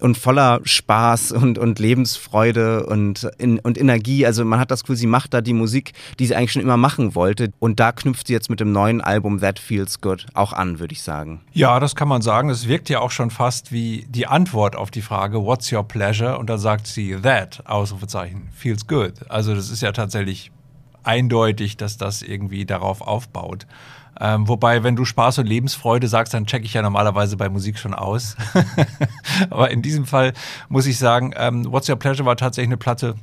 und 0.03 0.19
voller 0.19 0.61
Spaß 0.65 1.33
und, 1.33 1.59
und 1.59 1.79
Lebensfreude 1.79 2.87
und, 2.87 3.31
in, 3.39 3.61
und 3.61 3.79
Energie. 3.79 4.27
Also 4.27 4.45
man 4.45 4.59
hat 4.59 4.71
das 4.71 4.83
Gefühl, 4.83 4.97
sie 4.97 5.07
macht 5.07 5.33
da 5.33 5.41
die 5.41 5.53
Musik, 5.53 5.93
die 6.19 6.27
sie 6.27 6.35
eigentlich 6.35 6.53
schon 6.53 6.63
immer 6.63 6.77
machen 6.77 7.15
wollte. 7.15 7.53
Und 7.61 7.79
da 7.79 7.93
knüpft 7.93 8.27
sie 8.27 8.33
jetzt 8.33 8.51
mit 8.51 8.59
dem 8.59 8.73
neuen 8.73 9.01
Album 9.01 9.41
That 9.41 9.61
Feels 9.61 10.01
Good 10.01 10.27
auch 10.35 10.53
an, 10.53 10.81
würde 10.81 10.93
ich 10.93 11.03
sagen. 11.03 11.41
Ja, 11.53 11.79
das 11.79 11.95
kann 11.95 12.09
man 12.09 12.21
sagen. 12.21 12.51
Es 12.51 12.67
wirkt 12.67 12.89
ja 12.89 12.99
auch 12.99 13.13
schon 13.13 13.31
fast 13.31 13.71
wie 13.71 14.05
die 14.09 14.27
Antwort 14.27 14.75
auf 14.75 14.91
die 14.91 15.03
Frage, 15.03 15.45
What's 15.45 15.73
your 15.73 15.85
pleasure? 15.85 16.37
Und 16.37 16.51
da 16.51 16.59
sagt 16.59 16.89
sie 16.89 17.17
That, 17.23 17.63
Ausrufezeichen, 17.67 18.49
feels 18.53 18.87
good. 18.89 19.13
Also 19.29 19.55
das 19.55 19.71
ist 19.71 19.83
ja 19.83 19.93
tatsächlich 19.93 20.51
eindeutig, 21.05 21.77
dass 21.77 21.97
das 21.97 22.23
irgendwie 22.23 22.65
darauf 22.65 23.03
aufbaut. 23.03 23.67
Ähm, 24.21 24.47
wobei, 24.47 24.83
wenn 24.83 24.97
du 24.97 25.05
Spaß 25.05 25.39
und 25.39 25.47
Lebensfreude 25.47 26.07
sagst, 26.07 26.35
dann 26.35 26.47
checke 26.47 26.65
ich 26.65 26.75
ja 26.75 26.83
normalerweise 26.83 27.37
bei 27.37 27.49
Musik 27.49 27.79
schon 27.79 27.95
aus. 27.95 28.37
Aber 29.51 29.71
in 29.71 29.83
diesem 29.83 30.07
Fall 30.07 30.33
muss 30.69 30.87
ich 30.87 30.99
sagen, 30.99 31.33
ähm, 31.37 31.71
What's 31.71 31.89
Your 31.89 31.97
Pleasure 31.97 32.27
war 32.27 32.37
tatsächlich 32.37 32.69
eine 32.69 32.77
Platte, 32.77 33.15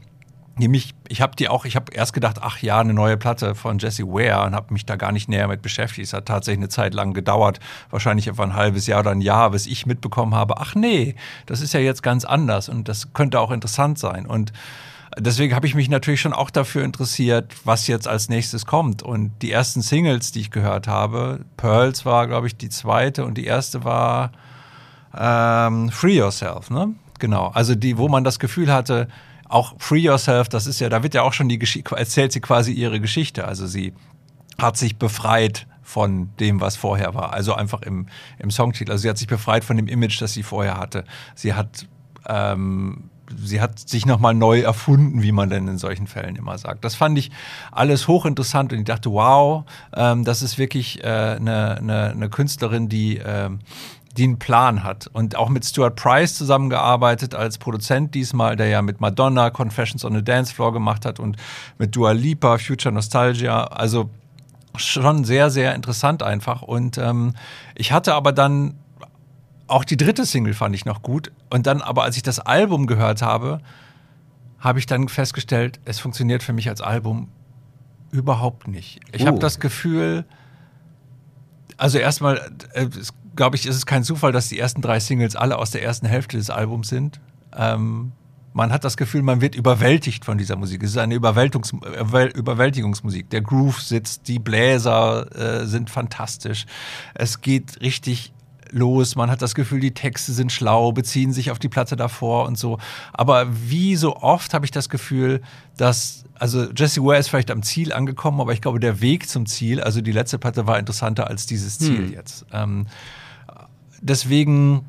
die 0.59 0.67
mich, 0.67 0.93
ich 1.07 1.21
habe 1.21 1.35
die 1.35 1.47
auch, 1.47 1.65
ich 1.65 1.75
habe 1.75 1.93
erst 1.93 2.13
gedacht, 2.13 2.37
ach 2.41 2.61
ja, 2.61 2.79
eine 2.79 2.93
neue 2.93 3.17
Platte 3.17 3.55
von 3.55 3.79
Jesse 3.79 4.05
Ware 4.05 4.45
und 4.45 4.55
habe 4.55 4.73
mich 4.73 4.85
da 4.85 4.95
gar 4.95 5.11
nicht 5.11 5.29
näher 5.29 5.47
mit 5.47 5.61
beschäftigt. 5.61 6.07
Es 6.07 6.13
hat 6.13 6.25
tatsächlich 6.25 6.59
eine 6.59 6.69
Zeit 6.69 6.93
lang 6.93 7.13
gedauert, 7.13 7.59
wahrscheinlich 7.89 8.27
etwa 8.27 8.43
ein 8.43 8.55
halbes 8.55 8.85
Jahr 8.87 8.99
oder 8.99 9.11
ein 9.11 9.21
Jahr, 9.21 9.51
bis 9.51 9.67
ich 9.67 9.85
mitbekommen 9.85 10.35
habe, 10.35 10.57
ach 10.57 10.75
nee, 10.75 11.15
das 11.45 11.61
ist 11.61 11.73
ja 11.73 11.79
jetzt 11.79 12.03
ganz 12.03 12.25
anders 12.25 12.67
und 12.67 12.89
das 12.89 13.13
könnte 13.13 13.39
auch 13.39 13.51
interessant 13.51 13.99
sein. 13.99 14.25
Und 14.25 14.51
deswegen 15.19 15.55
habe 15.55 15.67
ich 15.67 15.75
mich 15.75 15.89
natürlich 15.89 16.21
schon 16.21 16.33
auch 16.33 16.49
dafür 16.49 16.83
interessiert, 16.83 17.53
was 17.63 17.87
jetzt 17.87 18.07
als 18.07 18.29
nächstes 18.29 18.65
kommt. 18.65 19.03
Und 19.03 19.31
die 19.41 19.51
ersten 19.51 19.81
Singles, 19.81 20.31
die 20.31 20.41
ich 20.41 20.51
gehört 20.51 20.87
habe, 20.87 21.45
Pearls 21.57 22.05
war, 22.05 22.27
glaube 22.27 22.47
ich, 22.47 22.57
die 22.57 22.69
zweite 22.69 23.25
und 23.25 23.37
die 23.37 23.45
erste 23.45 23.83
war 23.83 24.31
ähm, 25.17 25.89
Free 25.89 26.17
Yourself, 26.17 26.69
ne? 26.69 26.93
Genau. 27.19 27.47
Also 27.47 27.75
die, 27.75 27.97
wo 27.97 28.07
man 28.07 28.23
das 28.23 28.39
Gefühl 28.39 28.71
hatte, 28.71 29.07
auch 29.47 29.75
Free 29.79 29.99
Yourself, 29.99 30.47
das 30.47 30.67
ist 30.67 30.79
ja, 30.79 30.89
da 30.89 31.03
wird 31.03 31.13
ja 31.13 31.23
auch 31.23 31.33
schon 31.33 31.49
die 31.49 31.59
Geschichte, 31.59 31.95
erzählt 31.95 32.31
sie 32.31 32.39
quasi 32.39 32.71
ihre 32.71 32.99
Geschichte. 32.99 33.45
Also 33.45 33.67
sie 33.67 33.93
hat 34.57 34.77
sich 34.77 34.97
befreit 34.97 35.67
von 35.81 36.29
dem, 36.39 36.61
was 36.61 36.75
vorher 36.75 37.15
war. 37.15 37.33
Also 37.33 37.55
einfach 37.55 37.81
im, 37.81 38.07
im 38.37 38.51
Songtitel. 38.51 38.91
Also 38.91 39.01
sie 39.01 39.09
hat 39.09 39.17
sich 39.17 39.27
befreit 39.27 39.63
von 39.63 39.75
dem 39.75 39.87
Image, 39.87 40.21
das 40.21 40.33
sie 40.33 40.43
vorher 40.43 40.77
hatte. 40.77 41.03
Sie 41.33 41.55
hat 41.55 41.87
ähm, 42.27 43.08
sie 43.37 43.61
hat 43.61 43.79
sich 43.79 44.05
nochmal 44.05 44.33
neu 44.33 44.61
erfunden, 44.61 45.21
wie 45.21 45.31
man 45.31 45.49
denn 45.49 45.67
in 45.67 45.77
solchen 45.77 46.07
Fällen 46.07 46.35
immer 46.35 46.57
sagt. 46.57 46.83
Das 46.83 46.95
fand 46.95 47.17
ich 47.17 47.31
alles 47.71 48.07
hochinteressant 48.07 48.73
und 48.73 48.79
ich 48.79 48.85
dachte, 48.85 49.11
wow, 49.11 49.65
ähm, 49.95 50.23
das 50.23 50.41
ist 50.41 50.57
wirklich 50.57 51.03
eine 51.03 51.77
äh, 51.79 51.81
ne, 51.81 52.13
ne, 52.15 52.29
Künstlerin, 52.29 52.89
die, 52.89 53.17
äh, 53.17 53.49
die 54.17 54.23
einen 54.23 54.39
Plan 54.39 54.83
hat. 54.83 55.07
Und 55.13 55.35
auch 55.35 55.49
mit 55.49 55.65
Stuart 55.65 55.95
Price 55.95 56.35
zusammengearbeitet 56.35 57.35
als 57.35 57.57
Produzent 57.57 58.15
diesmal, 58.15 58.55
der 58.55 58.67
ja 58.67 58.81
mit 58.81 59.01
Madonna 59.01 59.49
Confessions 59.49 60.03
on 60.03 60.13
the 60.13 60.23
Dance 60.23 60.53
Floor 60.53 60.73
gemacht 60.73 61.05
hat 61.05 61.19
und 61.19 61.37
mit 61.77 61.95
Dua 61.95 62.11
Lipa, 62.11 62.57
Future 62.57 62.93
Nostalgia. 62.93 63.63
Also 63.65 64.09
schon 64.75 65.23
sehr, 65.23 65.49
sehr 65.49 65.75
interessant 65.75 66.23
einfach. 66.23 66.61
Und 66.61 66.97
ähm, 66.97 67.33
ich 67.75 67.91
hatte 67.91 68.13
aber 68.13 68.31
dann 68.31 68.75
auch 69.69 69.83
die 69.85 69.97
dritte 69.97 70.25
Single 70.25 70.53
fand 70.53 70.75
ich 70.75 70.85
noch 70.85 71.01
gut. 71.01 71.31
Und 71.49 71.67
dann, 71.67 71.81
aber 71.81 72.03
als 72.03 72.17
ich 72.17 72.23
das 72.23 72.39
Album 72.39 72.87
gehört 72.87 73.21
habe, 73.21 73.61
habe 74.59 74.79
ich 74.79 74.85
dann 74.85 75.07
festgestellt, 75.07 75.79
es 75.85 75.99
funktioniert 75.99 76.43
für 76.43 76.53
mich 76.53 76.69
als 76.69 76.81
Album 76.81 77.29
überhaupt 78.11 78.67
nicht. 78.67 78.99
Ich 79.11 79.23
uh. 79.23 79.27
habe 79.27 79.39
das 79.39 79.59
Gefühl, 79.59 80.25
also 81.77 81.97
erstmal, 81.97 82.51
äh, 82.73 82.87
glaube 83.35 83.55
ich, 83.55 83.65
ist 83.65 83.75
es 83.75 83.85
kein 83.85 84.03
Zufall, 84.03 84.31
dass 84.31 84.49
die 84.49 84.59
ersten 84.59 84.81
drei 84.81 84.99
Singles 84.99 85.35
alle 85.35 85.57
aus 85.57 85.71
der 85.71 85.83
ersten 85.83 86.07
Hälfte 86.07 86.37
des 86.37 86.49
Albums 86.49 86.89
sind. 86.89 87.19
Ähm, 87.55 88.11
man 88.51 88.73
hat 88.73 88.83
das 88.83 88.97
Gefühl, 88.97 89.21
man 89.21 89.41
wird 89.41 89.55
überwältigt 89.55 90.25
von 90.25 90.37
dieser 90.37 90.55
Musik. 90.55 90.83
Es 90.83 90.91
ist 90.91 90.97
eine 90.97 91.15
Überwältigungs 91.15 91.71
Überwältigungsmusik. 91.71 93.29
Der 93.29 93.41
Groove 93.41 93.79
sitzt, 93.81 94.27
die 94.27 94.39
Bläser 94.39 95.61
äh, 95.61 95.65
sind 95.65 95.89
fantastisch. 95.89 96.65
Es 97.13 97.41
geht 97.41 97.79
richtig 97.81 98.33
los. 98.71 99.15
Man 99.15 99.29
hat 99.29 99.41
das 99.41 99.55
Gefühl, 99.55 99.79
die 99.79 99.93
Texte 99.93 100.33
sind 100.33 100.51
schlau, 100.51 100.91
beziehen 100.91 101.31
sich 101.31 101.51
auf 101.51 101.59
die 101.59 101.69
Platte 101.69 101.95
davor 101.95 102.47
und 102.47 102.57
so. 102.57 102.77
Aber 103.13 103.47
wie 103.51 103.95
so 103.95 104.17
oft 104.17 104.53
habe 104.53 104.65
ich 104.65 104.71
das 104.71 104.89
Gefühl, 104.89 105.41
dass, 105.77 106.25
also 106.35 106.69
Jesse 106.71 107.03
Ware 107.03 107.17
ist 107.17 107.29
vielleicht 107.29 107.51
am 107.51 107.63
Ziel 107.63 107.93
angekommen, 107.93 108.41
aber 108.41 108.53
ich 108.53 108.61
glaube, 108.61 108.79
der 108.79 109.01
Weg 109.01 109.29
zum 109.29 109.45
Ziel, 109.45 109.81
also 109.81 110.01
die 110.01 110.11
letzte 110.11 110.39
Platte 110.39 110.67
war 110.67 110.79
interessanter 110.79 111.27
als 111.27 111.45
dieses 111.45 111.79
Ziel 111.79 112.07
hm. 112.07 112.13
jetzt. 112.13 112.45
Ähm, 112.51 112.87
deswegen 114.01 114.85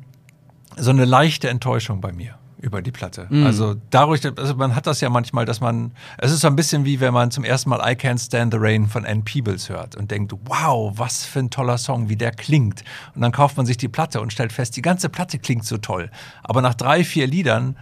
so 0.77 0.89
eine 0.89 1.05
leichte 1.05 1.49
Enttäuschung 1.49 2.01
bei 2.01 2.11
mir 2.11 2.35
über 2.61 2.81
die 2.81 2.91
Platte. 2.91 3.27
Mhm. 3.29 3.45
Also 3.45 3.75
dadurch, 3.89 4.21
also 4.37 4.55
man 4.55 4.75
hat 4.75 4.87
das 4.87 5.01
ja 5.01 5.09
manchmal, 5.09 5.45
dass 5.45 5.59
man, 5.59 5.91
es 6.17 6.31
ist 6.31 6.41
so 6.41 6.47
ein 6.47 6.55
bisschen 6.55 6.85
wie 6.85 6.99
wenn 6.99 7.13
man 7.13 7.31
zum 7.31 7.43
ersten 7.43 7.69
Mal 7.69 7.79
I 7.79 7.95
Can't 7.95 8.23
Stand 8.23 8.53
the 8.53 8.59
Rain 8.59 8.87
von 8.87 9.05
Ann 9.05 9.23
Peebles 9.23 9.69
hört 9.69 9.95
und 9.95 10.11
denkt, 10.11 10.33
wow, 10.45 10.93
was 10.97 11.25
für 11.25 11.39
ein 11.39 11.49
toller 11.49 11.77
Song, 11.77 12.09
wie 12.09 12.15
der 12.15 12.31
klingt. 12.31 12.83
Und 13.15 13.21
dann 13.21 13.31
kauft 13.31 13.57
man 13.57 13.65
sich 13.65 13.77
die 13.77 13.87
Platte 13.87 14.21
und 14.21 14.31
stellt 14.31 14.53
fest, 14.53 14.77
die 14.77 14.81
ganze 14.81 15.09
Platte 15.09 15.39
klingt 15.39 15.65
so 15.65 15.77
toll. 15.77 16.09
Aber 16.43 16.61
nach 16.61 16.75
drei, 16.75 17.03
vier 17.03 17.27
Liedern 17.27 17.75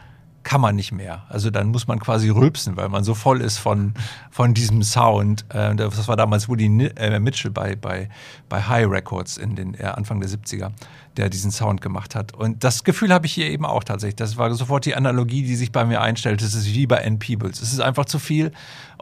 kann 0.44 0.62
man 0.62 0.76
nicht 0.76 0.92
mehr. 0.92 1.24
Also 1.30 1.50
dann 1.50 1.68
muss 1.68 1.88
man 1.88 2.00
quasi 2.00 2.30
rülpsen, 2.30 2.78
weil 2.78 2.90
man 2.90 3.04
so 3.04 3.14
voll 3.14 3.42
ist 3.42 3.58
von, 3.58 3.94
von 4.32 4.54
diesem 4.54 4.84
Sound. 4.84 5.46
Äh, 5.50 5.76
das 5.76 6.08
war 6.08 6.16
damals 6.16 6.48
Woody 6.48 6.88
äh, 6.96 7.20
Mitchell 7.20 7.52
bei, 7.52 7.76
bei, 7.76 8.10
bei 8.48 8.64
High 8.64 8.88
Records 8.90 9.38
in 9.38 9.56
den 9.56 9.74
äh, 9.76 9.84
Anfang 9.84 10.20
der 10.20 10.30
70er, 10.30 10.72
der 11.20 11.30
diesen 11.30 11.52
Sound 11.52 11.82
gemacht 11.82 12.16
hat. 12.16 12.34
Und 12.34 12.64
das 12.64 12.86
Gefühl 12.86 13.14
habe 13.14 13.26
ich 13.26 13.34
hier 13.34 13.50
eben 13.50 13.66
auch 13.66 13.84
tatsächlich. 13.84 14.16
Das 14.16 14.38
war 14.38 14.54
sofort 14.54 14.86
die 14.86 14.96
Analogie, 14.96 15.44
die 15.44 15.58
sich 15.58 15.72
bei 15.72 15.84
mir 15.84 16.02
einstellt. 16.02 16.42
Das 16.42 16.54
ist 16.54 16.74
wie 16.74 16.88
bei 16.88 16.96
N 16.98 17.20
Peebles. 17.20 17.62
Es 17.62 17.74
ist 17.74 17.82
einfach 17.82 18.06
zu 18.06 18.20
viel. 18.20 18.54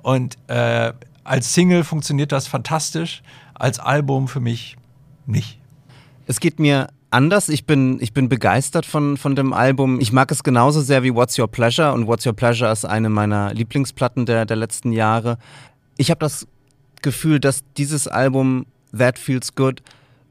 Und 0.01 0.35
äh, 0.47 0.93
als 1.23 1.53
Single 1.53 1.83
funktioniert 1.83 2.31
das 2.31 2.47
fantastisch. 2.47 3.21
Als 3.53 3.77
Album 3.77 4.27
für 4.27 4.39
mich 4.39 4.77
nicht. 5.27 5.59
Es 6.25 6.39
geht 6.39 6.59
mir 6.59 6.87
anders. 7.11 7.49
Ich 7.49 7.65
bin, 7.65 7.99
ich 8.01 8.13
bin 8.13 8.29
begeistert 8.29 8.87
von, 8.87 9.17
von 9.17 9.35
dem 9.35 9.53
Album. 9.53 9.99
Ich 9.99 10.11
mag 10.11 10.31
es 10.31 10.43
genauso 10.43 10.81
sehr 10.81 11.03
wie 11.03 11.13
What's 11.13 11.37
Your 11.37 11.47
Pleasure 11.47 11.93
und 11.93 12.07
What's 12.07 12.25
Your 12.25 12.33
Pleasure 12.33 12.71
ist 12.71 12.83
eine 12.83 13.09
meiner 13.09 13.53
Lieblingsplatten 13.53 14.25
der, 14.25 14.45
der 14.45 14.57
letzten 14.57 14.91
Jahre. 14.91 15.37
Ich 15.97 16.09
habe 16.09 16.19
das 16.19 16.47
Gefühl, 17.03 17.39
dass 17.39 17.63
dieses 17.77 18.07
Album 18.07 18.65
That 18.97 19.19
Feels 19.19 19.53
Good 19.53 19.83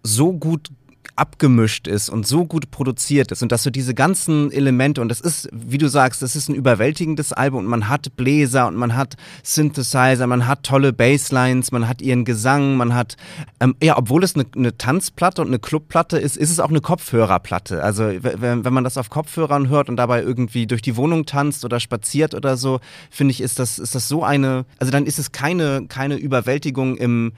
so 0.02 0.32
gut 0.32 0.70
abgemischt 1.16 1.88
ist 1.88 2.08
und 2.10 2.26
so 2.26 2.44
gut 2.44 2.70
produziert 2.70 3.32
ist 3.32 3.42
und 3.42 3.50
dass 3.50 3.62
so 3.62 3.70
diese 3.70 3.94
ganzen 3.94 4.52
Elemente 4.52 5.00
und 5.00 5.08
das 5.08 5.20
ist, 5.20 5.48
wie 5.50 5.78
du 5.78 5.88
sagst, 5.88 6.22
das 6.22 6.36
ist 6.36 6.48
ein 6.48 6.54
überwältigendes 6.54 7.32
Album 7.32 7.64
und 7.64 7.70
man 7.70 7.88
hat 7.88 8.14
Bläser 8.16 8.66
und 8.66 8.76
man 8.76 8.94
hat 8.94 9.16
Synthesizer, 9.42 10.26
man 10.26 10.46
hat 10.46 10.62
tolle 10.62 10.92
Basslines, 10.92 11.72
man 11.72 11.88
hat 11.88 12.02
ihren 12.02 12.24
Gesang, 12.24 12.76
man 12.76 12.94
hat, 12.94 13.16
ähm, 13.60 13.74
ja, 13.82 13.96
obwohl 13.96 14.22
es 14.24 14.34
eine, 14.34 14.44
eine, 14.54 14.76
Tanzplatte 14.76 15.40
und 15.40 15.48
eine 15.48 15.58
Clubplatte 15.58 16.18
ist, 16.18 16.36
ist 16.36 16.50
es 16.50 16.60
auch 16.60 16.68
eine 16.68 16.82
Kopfhörerplatte. 16.82 17.82
Also 17.82 18.04
wenn, 18.20 18.64
wenn 18.64 18.74
man 18.74 18.84
das 18.84 18.98
auf 18.98 19.08
Kopfhörern 19.08 19.68
hört 19.68 19.88
und 19.88 19.96
dabei 19.96 20.22
irgendwie 20.22 20.66
durch 20.66 20.82
die 20.82 20.96
Wohnung 20.96 21.24
tanzt 21.24 21.64
oder 21.64 21.80
spaziert 21.80 22.34
oder 22.34 22.56
so, 22.56 22.80
finde 23.10 23.32
ich, 23.32 23.40
ist 23.40 23.58
das, 23.58 23.78
ist 23.78 23.94
das 23.94 24.08
so 24.08 24.22
eine, 24.22 24.66
also 24.78 24.92
dann 24.92 25.06
ist 25.06 25.18
es 25.18 25.32
keine, 25.32 25.86
keine 25.88 26.16
Überwältigung 26.16 26.96
im 26.96 27.32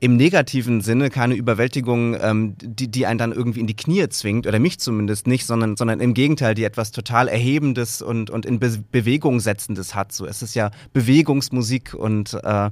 im 0.00 0.16
negativen 0.16 0.80
Sinne 0.80 1.10
keine 1.10 1.34
Überwältigung, 1.34 2.16
ähm, 2.20 2.54
die, 2.60 2.88
die 2.88 3.06
einen 3.06 3.18
dann 3.18 3.32
irgendwie 3.32 3.60
in 3.60 3.66
die 3.66 3.74
Knie 3.74 4.08
zwingt, 4.08 4.46
oder 4.46 4.60
mich 4.60 4.78
zumindest 4.78 5.26
nicht, 5.26 5.44
sondern, 5.44 5.76
sondern 5.76 5.98
im 6.00 6.14
Gegenteil, 6.14 6.54
die 6.54 6.64
etwas 6.64 6.92
total 6.92 7.26
Erhebendes 7.28 8.00
und, 8.00 8.30
und 8.30 8.46
in 8.46 8.60
Be 8.60 8.78
Bewegung 8.92 9.40
setzendes 9.40 9.94
hat. 9.94 10.12
So, 10.12 10.26
es 10.26 10.42
ist 10.42 10.54
ja 10.54 10.70
Bewegungsmusik 10.92 11.94
und, 11.94 12.34
äh, 12.34 12.70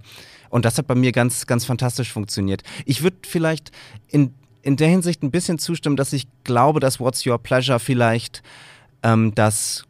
und 0.50 0.64
das 0.64 0.78
hat 0.78 0.86
bei 0.86 0.94
mir 0.94 1.10
ganz, 1.10 1.46
ganz 1.46 1.64
fantastisch 1.64 2.12
funktioniert. 2.12 2.62
Ich 2.84 3.02
würde 3.02 3.16
vielleicht 3.26 3.72
in, 4.08 4.34
in 4.62 4.76
der 4.76 4.88
Hinsicht 4.88 5.22
ein 5.22 5.30
bisschen 5.32 5.58
zustimmen, 5.58 5.96
dass 5.96 6.12
ich 6.12 6.28
glaube, 6.44 6.78
dass 6.78 7.00
What's 7.00 7.26
Your 7.26 7.38
Pleasure 7.38 7.80
vielleicht 7.80 8.42
ähm, 9.02 9.34
das 9.34 9.85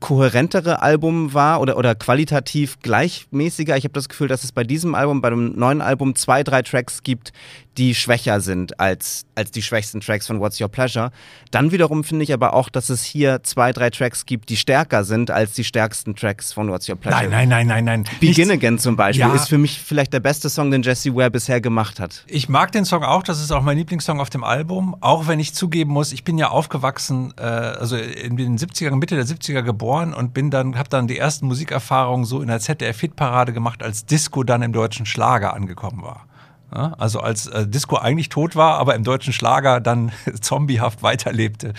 kohärentere 0.00 0.82
Album 0.82 1.34
war 1.34 1.60
oder, 1.60 1.76
oder 1.76 1.94
qualitativ 1.94 2.78
gleichmäßiger. 2.80 3.76
Ich 3.76 3.84
habe 3.84 3.94
das 3.94 4.08
Gefühl, 4.08 4.28
dass 4.28 4.44
es 4.44 4.52
bei 4.52 4.64
diesem 4.64 4.94
Album, 4.94 5.20
bei 5.20 5.30
dem 5.30 5.56
neuen 5.56 5.80
Album 5.80 6.14
zwei, 6.14 6.42
drei 6.42 6.62
Tracks 6.62 7.02
gibt, 7.02 7.32
die 7.76 7.94
schwächer 7.94 8.40
sind 8.40 8.78
als, 8.78 9.24
als 9.34 9.50
die 9.50 9.62
schwächsten 9.62 10.00
Tracks 10.00 10.26
von 10.26 10.40
What's 10.40 10.60
Your 10.60 10.68
Pleasure. 10.68 11.10
Dann 11.50 11.72
wiederum 11.72 12.04
finde 12.04 12.22
ich 12.22 12.32
aber 12.32 12.54
auch, 12.54 12.68
dass 12.68 12.88
es 12.88 13.02
hier 13.02 13.42
zwei, 13.42 13.72
drei 13.72 13.90
Tracks 13.90 14.26
gibt, 14.26 14.48
die 14.48 14.56
stärker 14.56 15.04
sind 15.04 15.30
als 15.30 15.54
die 15.54 15.64
stärksten 15.64 16.14
Tracks 16.14 16.52
von 16.52 16.70
What's 16.70 16.88
Your 16.88 16.96
Pleasure. 16.96 17.28
Nein, 17.28 17.48
nein, 17.48 17.66
nein, 17.66 17.84
nein, 17.84 17.84
nein. 17.84 18.04
Begin 18.20 18.48
Nichts. 18.48 18.64
Again 18.64 18.78
zum 18.78 18.96
Beispiel 18.96 19.26
ja. 19.26 19.34
ist 19.34 19.48
für 19.48 19.58
mich 19.58 19.80
vielleicht 19.80 20.12
der 20.12 20.20
beste 20.20 20.48
Song, 20.48 20.70
den 20.70 20.82
Jesse 20.82 21.14
Ware 21.14 21.30
bisher 21.30 21.60
gemacht 21.60 21.98
hat. 21.98 22.24
Ich 22.28 22.48
mag 22.48 22.70
den 22.72 22.84
Song 22.84 23.02
auch, 23.02 23.22
das 23.22 23.40
ist 23.40 23.50
auch 23.50 23.62
mein 23.62 23.76
Lieblingssong 23.78 24.20
auf 24.20 24.30
dem 24.30 24.44
Album, 24.44 24.96
auch 25.00 25.26
wenn 25.26 25.40
ich 25.40 25.54
zugeben 25.54 25.92
muss, 25.92 26.12
ich 26.12 26.22
bin 26.22 26.38
ja 26.38 26.48
aufgewachsen, 26.50 27.34
äh, 27.36 27.42
also 27.42 27.96
in 27.96 28.36
den 28.36 28.58
70er, 28.58 28.94
Mitte 28.94 29.16
der 29.16 29.26
70er 29.26 29.62
geboren 29.62 29.83
und 29.92 30.34
bin 30.34 30.50
dann, 30.50 30.78
habe 30.78 30.88
dann 30.88 31.06
die 31.06 31.18
ersten 31.18 31.46
Musikerfahrungen 31.46 32.24
so 32.24 32.40
in 32.40 32.48
der 32.48 32.60
ZDF-Hitparade 32.60 33.52
gemacht, 33.52 33.82
als 33.82 34.06
Disco 34.06 34.42
dann 34.42 34.62
im 34.62 34.72
deutschen 34.72 35.06
Schlager 35.06 35.54
angekommen 35.54 36.02
war. 36.02 36.26
Also 36.70 37.20
als 37.20 37.46
äh, 37.46 37.68
Disco 37.68 37.96
eigentlich 37.96 38.30
tot 38.30 38.56
war, 38.56 38.78
aber 38.78 38.96
im 38.96 39.04
deutschen 39.04 39.32
Schlager 39.32 39.80
dann 39.80 40.10
zombiehaft 40.40 41.04
weiterlebte. 41.04 41.72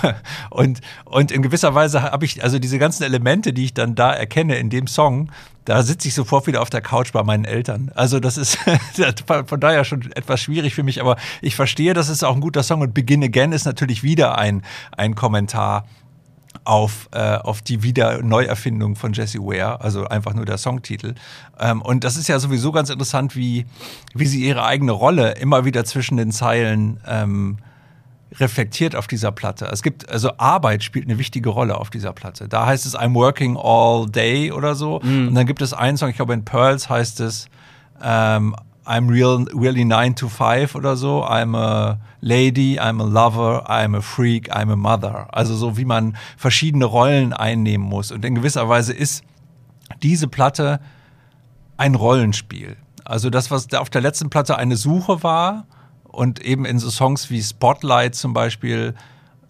Und, 0.50 0.80
und 1.04 1.30
in 1.30 1.42
gewisser 1.42 1.74
Weise 1.74 2.02
habe 2.02 2.24
ich, 2.24 2.42
also 2.42 2.58
diese 2.58 2.78
ganzen 2.78 3.02
Elemente, 3.02 3.52
die 3.52 3.66
ich 3.66 3.74
dann 3.74 3.94
da 3.94 4.12
erkenne 4.12 4.56
in 4.56 4.70
dem 4.70 4.86
Song, 4.86 5.30
da 5.66 5.82
sitze 5.82 6.08
ich 6.08 6.14
sofort 6.14 6.46
wieder 6.46 6.62
auf 6.62 6.70
der 6.70 6.80
Couch 6.80 7.12
bei 7.12 7.22
meinen 7.22 7.44
Eltern. 7.44 7.90
Also 7.94 8.20
das 8.20 8.38
ist 8.38 8.58
von 9.46 9.60
daher 9.60 9.84
schon 9.84 10.10
etwas 10.12 10.40
schwierig 10.40 10.74
für 10.74 10.82
mich, 10.82 11.00
aber 11.00 11.16
ich 11.42 11.54
verstehe, 11.54 11.92
das 11.92 12.08
ist 12.08 12.24
auch 12.24 12.34
ein 12.34 12.40
guter 12.40 12.62
Song 12.62 12.80
und 12.80 12.94
Begin 12.94 13.22
Again 13.22 13.52
ist 13.52 13.66
natürlich 13.66 14.02
wieder 14.02 14.38
ein, 14.38 14.62
ein 14.96 15.14
Kommentar 15.14 15.84
auf, 16.68 17.08
äh, 17.12 17.36
auf 17.36 17.62
die 17.62 17.82
Wiederneuerfindung 17.82 18.94
von 18.94 19.14
Jessie 19.14 19.38
Ware, 19.38 19.80
also 19.80 20.06
einfach 20.06 20.34
nur 20.34 20.44
der 20.44 20.58
Songtitel. 20.58 21.14
Ähm, 21.58 21.80
und 21.80 22.04
das 22.04 22.18
ist 22.18 22.28
ja 22.28 22.38
sowieso 22.38 22.72
ganz 22.72 22.90
interessant, 22.90 23.34
wie, 23.34 23.64
wie 24.14 24.26
sie 24.26 24.44
ihre 24.44 24.64
eigene 24.64 24.92
Rolle 24.92 25.32
immer 25.32 25.64
wieder 25.64 25.86
zwischen 25.86 26.18
den 26.18 26.30
Zeilen 26.30 27.00
ähm, 27.06 27.56
reflektiert 28.34 28.94
auf 28.94 29.06
dieser 29.06 29.32
Platte. 29.32 29.64
Es 29.72 29.82
gibt, 29.82 30.10
also 30.10 30.32
Arbeit 30.36 30.84
spielt 30.84 31.06
eine 31.06 31.18
wichtige 31.18 31.48
Rolle 31.48 31.78
auf 31.78 31.88
dieser 31.88 32.12
Platte. 32.12 32.48
Da 32.48 32.66
heißt 32.66 32.84
es 32.84 32.94
I'm 32.94 33.14
working 33.14 33.56
all 33.56 34.06
day 34.06 34.52
oder 34.52 34.74
so. 34.74 35.00
Mm. 35.02 35.28
Und 35.28 35.34
dann 35.34 35.46
gibt 35.46 35.62
es 35.62 35.72
einen 35.72 35.96
Song, 35.96 36.10
ich 36.10 36.16
glaube 36.16 36.34
in 36.34 36.44
Pearls 36.44 36.90
heißt 36.90 37.20
es 37.20 37.48
ähm, 38.02 38.54
I'm 38.88 39.08
real, 39.10 39.44
really 39.52 39.84
nine 39.84 40.14
to 40.14 40.28
five 40.28 40.74
oder 40.74 40.96
so. 40.96 41.22
I'm 41.22 41.54
a 41.54 42.00
lady, 42.22 42.80
I'm 42.80 43.00
a 43.00 43.04
lover, 43.04 43.62
I'm 43.68 43.94
a 43.94 44.00
freak, 44.00 44.48
I'm 44.50 44.70
a 44.70 44.76
mother. 44.76 45.28
Also 45.30 45.54
so 45.54 45.76
wie 45.76 45.84
man 45.84 46.16
verschiedene 46.38 46.86
Rollen 46.86 47.34
einnehmen 47.34 47.86
muss. 47.86 48.10
Und 48.10 48.24
in 48.24 48.34
gewisser 48.34 48.66
Weise 48.68 48.94
ist 48.94 49.22
diese 50.02 50.26
Platte 50.26 50.80
ein 51.76 51.94
Rollenspiel. 51.94 52.78
Also 53.04 53.28
das, 53.28 53.50
was 53.50 53.72
auf 53.74 53.90
der 53.90 54.00
letzten 54.00 54.30
Platte 54.30 54.56
eine 54.56 54.76
Suche 54.76 55.22
war 55.22 55.66
und 56.04 56.40
eben 56.40 56.64
in 56.64 56.78
so 56.78 56.88
Songs 56.88 57.28
wie 57.28 57.42
Spotlight 57.42 58.14
zum 58.14 58.32
Beispiel 58.32 58.94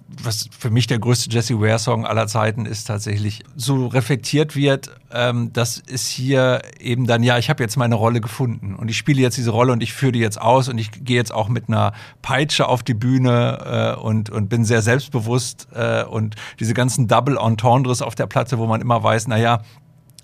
was 0.08 0.48
für 0.58 0.70
mich 0.70 0.86
der 0.86 0.98
größte 0.98 1.30
Jesse 1.30 1.60
Ware 1.60 1.78
Song 1.78 2.06
aller 2.06 2.26
Zeiten 2.26 2.64
ist 2.64 2.84
tatsächlich 2.84 3.44
so 3.56 3.86
reflektiert 3.86 4.56
wird, 4.56 4.90
ähm, 5.12 5.52
das 5.52 5.78
ist 5.78 6.08
hier 6.08 6.62
eben 6.80 7.06
dann, 7.06 7.22
ja, 7.22 7.36
ich 7.36 7.50
habe 7.50 7.62
jetzt 7.62 7.76
meine 7.76 7.94
Rolle 7.94 8.22
gefunden 8.22 8.74
und 8.74 8.88
ich 8.88 8.96
spiele 8.96 9.20
jetzt 9.20 9.36
diese 9.36 9.50
Rolle 9.50 9.72
und 9.72 9.82
ich 9.82 9.92
führe 9.92 10.12
die 10.12 10.20
jetzt 10.20 10.40
aus 10.40 10.68
und 10.68 10.78
ich 10.78 10.92
gehe 11.04 11.16
jetzt 11.16 11.32
auch 11.32 11.48
mit 11.48 11.68
einer 11.68 11.92
Peitsche 12.22 12.68
auf 12.68 12.82
die 12.82 12.94
Bühne 12.94 13.96
äh, 13.98 14.00
und, 14.00 14.30
und 14.30 14.48
bin 14.48 14.64
sehr 14.64 14.80
selbstbewusst 14.80 15.68
äh, 15.74 16.04
und 16.04 16.36
diese 16.58 16.72
ganzen 16.72 17.06
Double 17.06 17.36
Entendres 17.36 18.00
auf 18.00 18.14
der 18.14 18.26
Platte, 18.26 18.58
wo 18.58 18.66
man 18.66 18.80
immer 18.80 19.02
weiß, 19.02 19.28
naja, 19.28 19.60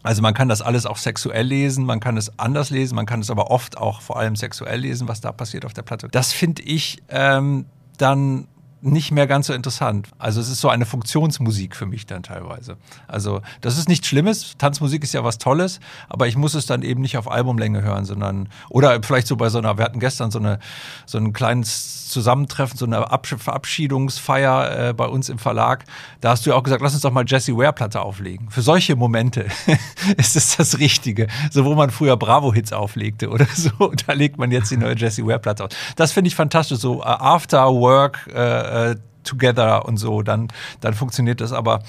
also 0.02 0.22
man 0.22 0.34
kann 0.34 0.48
das 0.48 0.62
alles 0.62 0.86
auch 0.86 0.98
sexuell 0.98 1.46
lesen, 1.46 1.84
man 1.84 2.00
kann 2.00 2.16
es 2.16 2.38
anders 2.38 2.70
lesen, 2.70 2.94
man 2.94 3.06
kann 3.06 3.20
es 3.20 3.30
aber 3.30 3.50
oft 3.50 3.76
auch 3.76 4.00
vor 4.00 4.18
allem 4.18 4.36
sexuell 4.36 4.80
lesen, 4.80 5.08
was 5.08 5.20
da 5.20 5.32
passiert 5.32 5.64
auf 5.66 5.74
der 5.74 5.82
Platte. 5.82 6.08
Das 6.10 6.32
finde 6.32 6.62
ich 6.62 7.02
ähm, 7.08 7.66
dann 7.98 8.48
nicht 8.84 9.10
mehr 9.10 9.26
ganz 9.26 9.46
so 9.46 9.54
interessant. 9.54 10.08
Also 10.18 10.40
es 10.40 10.48
ist 10.48 10.60
so 10.60 10.68
eine 10.68 10.84
Funktionsmusik 10.84 11.74
für 11.74 11.86
mich 11.86 12.06
dann 12.06 12.22
teilweise. 12.22 12.76
Also 13.08 13.40
das 13.60 13.78
ist 13.78 13.88
nichts 13.88 14.06
Schlimmes. 14.06 14.54
Tanzmusik 14.58 15.02
ist 15.02 15.14
ja 15.14 15.24
was 15.24 15.38
Tolles, 15.38 15.80
aber 16.08 16.26
ich 16.26 16.36
muss 16.36 16.54
es 16.54 16.66
dann 16.66 16.82
eben 16.82 17.00
nicht 17.00 17.16
auf 17.16 17.30
Albumlänge 17.30 17.82
hören, 17.82 18.04
sondern 18.04 18.48
oder 18.68 19.02
vielleicht 19.02 19.26
so 19.26 19.36
bei 19.36 19.48
so 19.48 19.58
einer. 19.58 19.78
Wir 19.78 19.84
hatten 19.84 20.00
gestern 20.00 20.30
so 20.30 20.38
eine 20.38 20.58
so 21.06 21.18
ein 21.18 21.32
kleines 21.32 22.10
Zusammentreffen, 22.10 22.76
so 22.76 22.84
eine 22.84 23.06
Verabschiedungsfeier 23.22 24.90
äh, 24.90 24.92
bei 24.92 25.06
uns 25.06 25.28
im 25.28 25.38
Verlag. 25.38 25.84
Da 26.20 26.30
hast 26.30 26.44
du 26.44 26.50
ja 26.50 26.56
auch 26.56 26.62
gesagt, 26.62 26.82
lass 26.82 26.92
uns 26.92 27.02
doch 27.02 27.10
mal 27.10 27.24
Jesse 27.26 27.56
Ware 27.56 27.72
Platte 27.72 28.02
auflegen. 28.02 28.50
Für 28.50 28.62
solche 28.62 28.96
Momente 28.96 29.46
ist 30.16 30.36
es 30.36 30.56
das 30.56 30.78
Richtige. 30.78 31.26
So 31.50 31.64
wo 31.64 31.74
man 31.74 31.90
früher 31.90 32.16
Bravo 32.16 32.52
Hits 32.52 32.72
auflegte 32.72 33.30
oder 33.30 33.46
so. 33.54 33.70
Da 34.06 34.12
legt 34.12 34.38
man 34.38 34.50
jetzt 34.50 34.70
die 34.70 34.76
neue 34.76 34.94
Jesse 34.96 35.26
Ware 35.26 35.38
Platte 35.38 35.64
auf. 35.64 35.70
Das 35.96 36.12
finde 36.12 36.28
ich 36.28 36.34
fantastisch. 36.34 36.78
So 36.78 37.00
uh, 37.00 37.04
After 37.04 37.72
Work. 37.72 38.28
Äh, 38.32 38.73
äh, 38.74 38.96
together 39.24 39.86
und 39.86 39.96
so, 39.96 40.22
dann, 40.22 40.48
dann 40.80 40.94
funktioniert 40.94 41.40
das. 41.40 41.52
Aber 41.52 41.82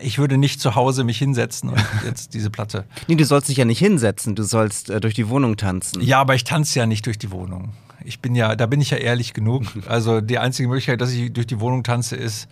ich 0.00 0.18
würde 0.18 0.38
nicht 0.38 0.60
zu 0.60 0.74
Hause 0.74 1.04
mich 1.04 1.18
hinsetzen 1.18 1.70
und 1.70 1.84
jetzt 2.04 2.34
diese 2.34 2.50
Platte. 2.50 2.84
Nee, 3.06 3.14
du 3.14 3.24
sollst 3.24 3.48
dich 3.48 3.56
ja 3.56 3.64
nicht 3.64 3.78
hinsetzen, 3.78 4.34
du 4.34 4.42
sollst 4.42 4.90
äh, 4.90 5.00
durch 5.00 5.14
die 5.14 5.28
Wohnung 5.28 5.56
tanzen. 5.56 6.00
Ja, 6.00 6.20
aber 6.20 6.34
ich 6.34 6.44
tanze 6.44 6.78
ja 6.78 6.86
nicht 6.86 7.06
durch 7.06 7.18
die 7.18 7.30
Wohnung. 7.30 7.72
Ich 8.04 8.20
bin 8.20 8.34
ja, 8.34 8.54
da 8.54 8.66
bin 8.66 8.80
ich 8.80 8.90
ja 8.90 8.98
ehrlich 8.98 9.34
genug. 9.34 9.64
Also 9.86 10.20
die 10.20 10.38
einzige 10.38 10.68
Möglichkeit, 10.68 11.00
dass 11.00 11.12
ich 11.12 11.32
durch 11.32 11.46
die 11.46 11.60
Wohnung 11.60 11.84
tanze, 11.84 12.16
ist. 12.16 12.48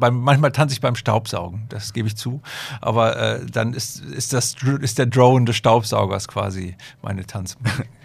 Beim, 0.00 0.20
manchmal 0.20 0.52
tanze 0.52 0.72
ich 0.72 0.80
beim 0.80 0.94
Staubsaugen, 0.94 1.66
das 1.68 1.92
gebe 1.92 2.08
ich 2.08 2.16
zu. 2.16 2.40
Aber 2.80 3.16
äh, 3.16 3.46
dann 3.46 3.74
ist, 3.74 4.00
ist, 4.00 4.32
das, 4.32 4.56
ist 4.80 4.98
der 4.98 5.04
Drone 5.04 5.44
des 5.44 5.56
Staubsaugers 5.56 6.28
quasi 6.28 6.76
meine 7.02 7.26
Tanzmusik. 7.26 7.88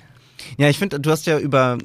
Ja, 0.57 0.69
ich 0.69 0.77
finde, 0.77 0.99
du 0.99 1.11
hast 1.11 1.25
ja 1.25 1.39
über 1.39 1.77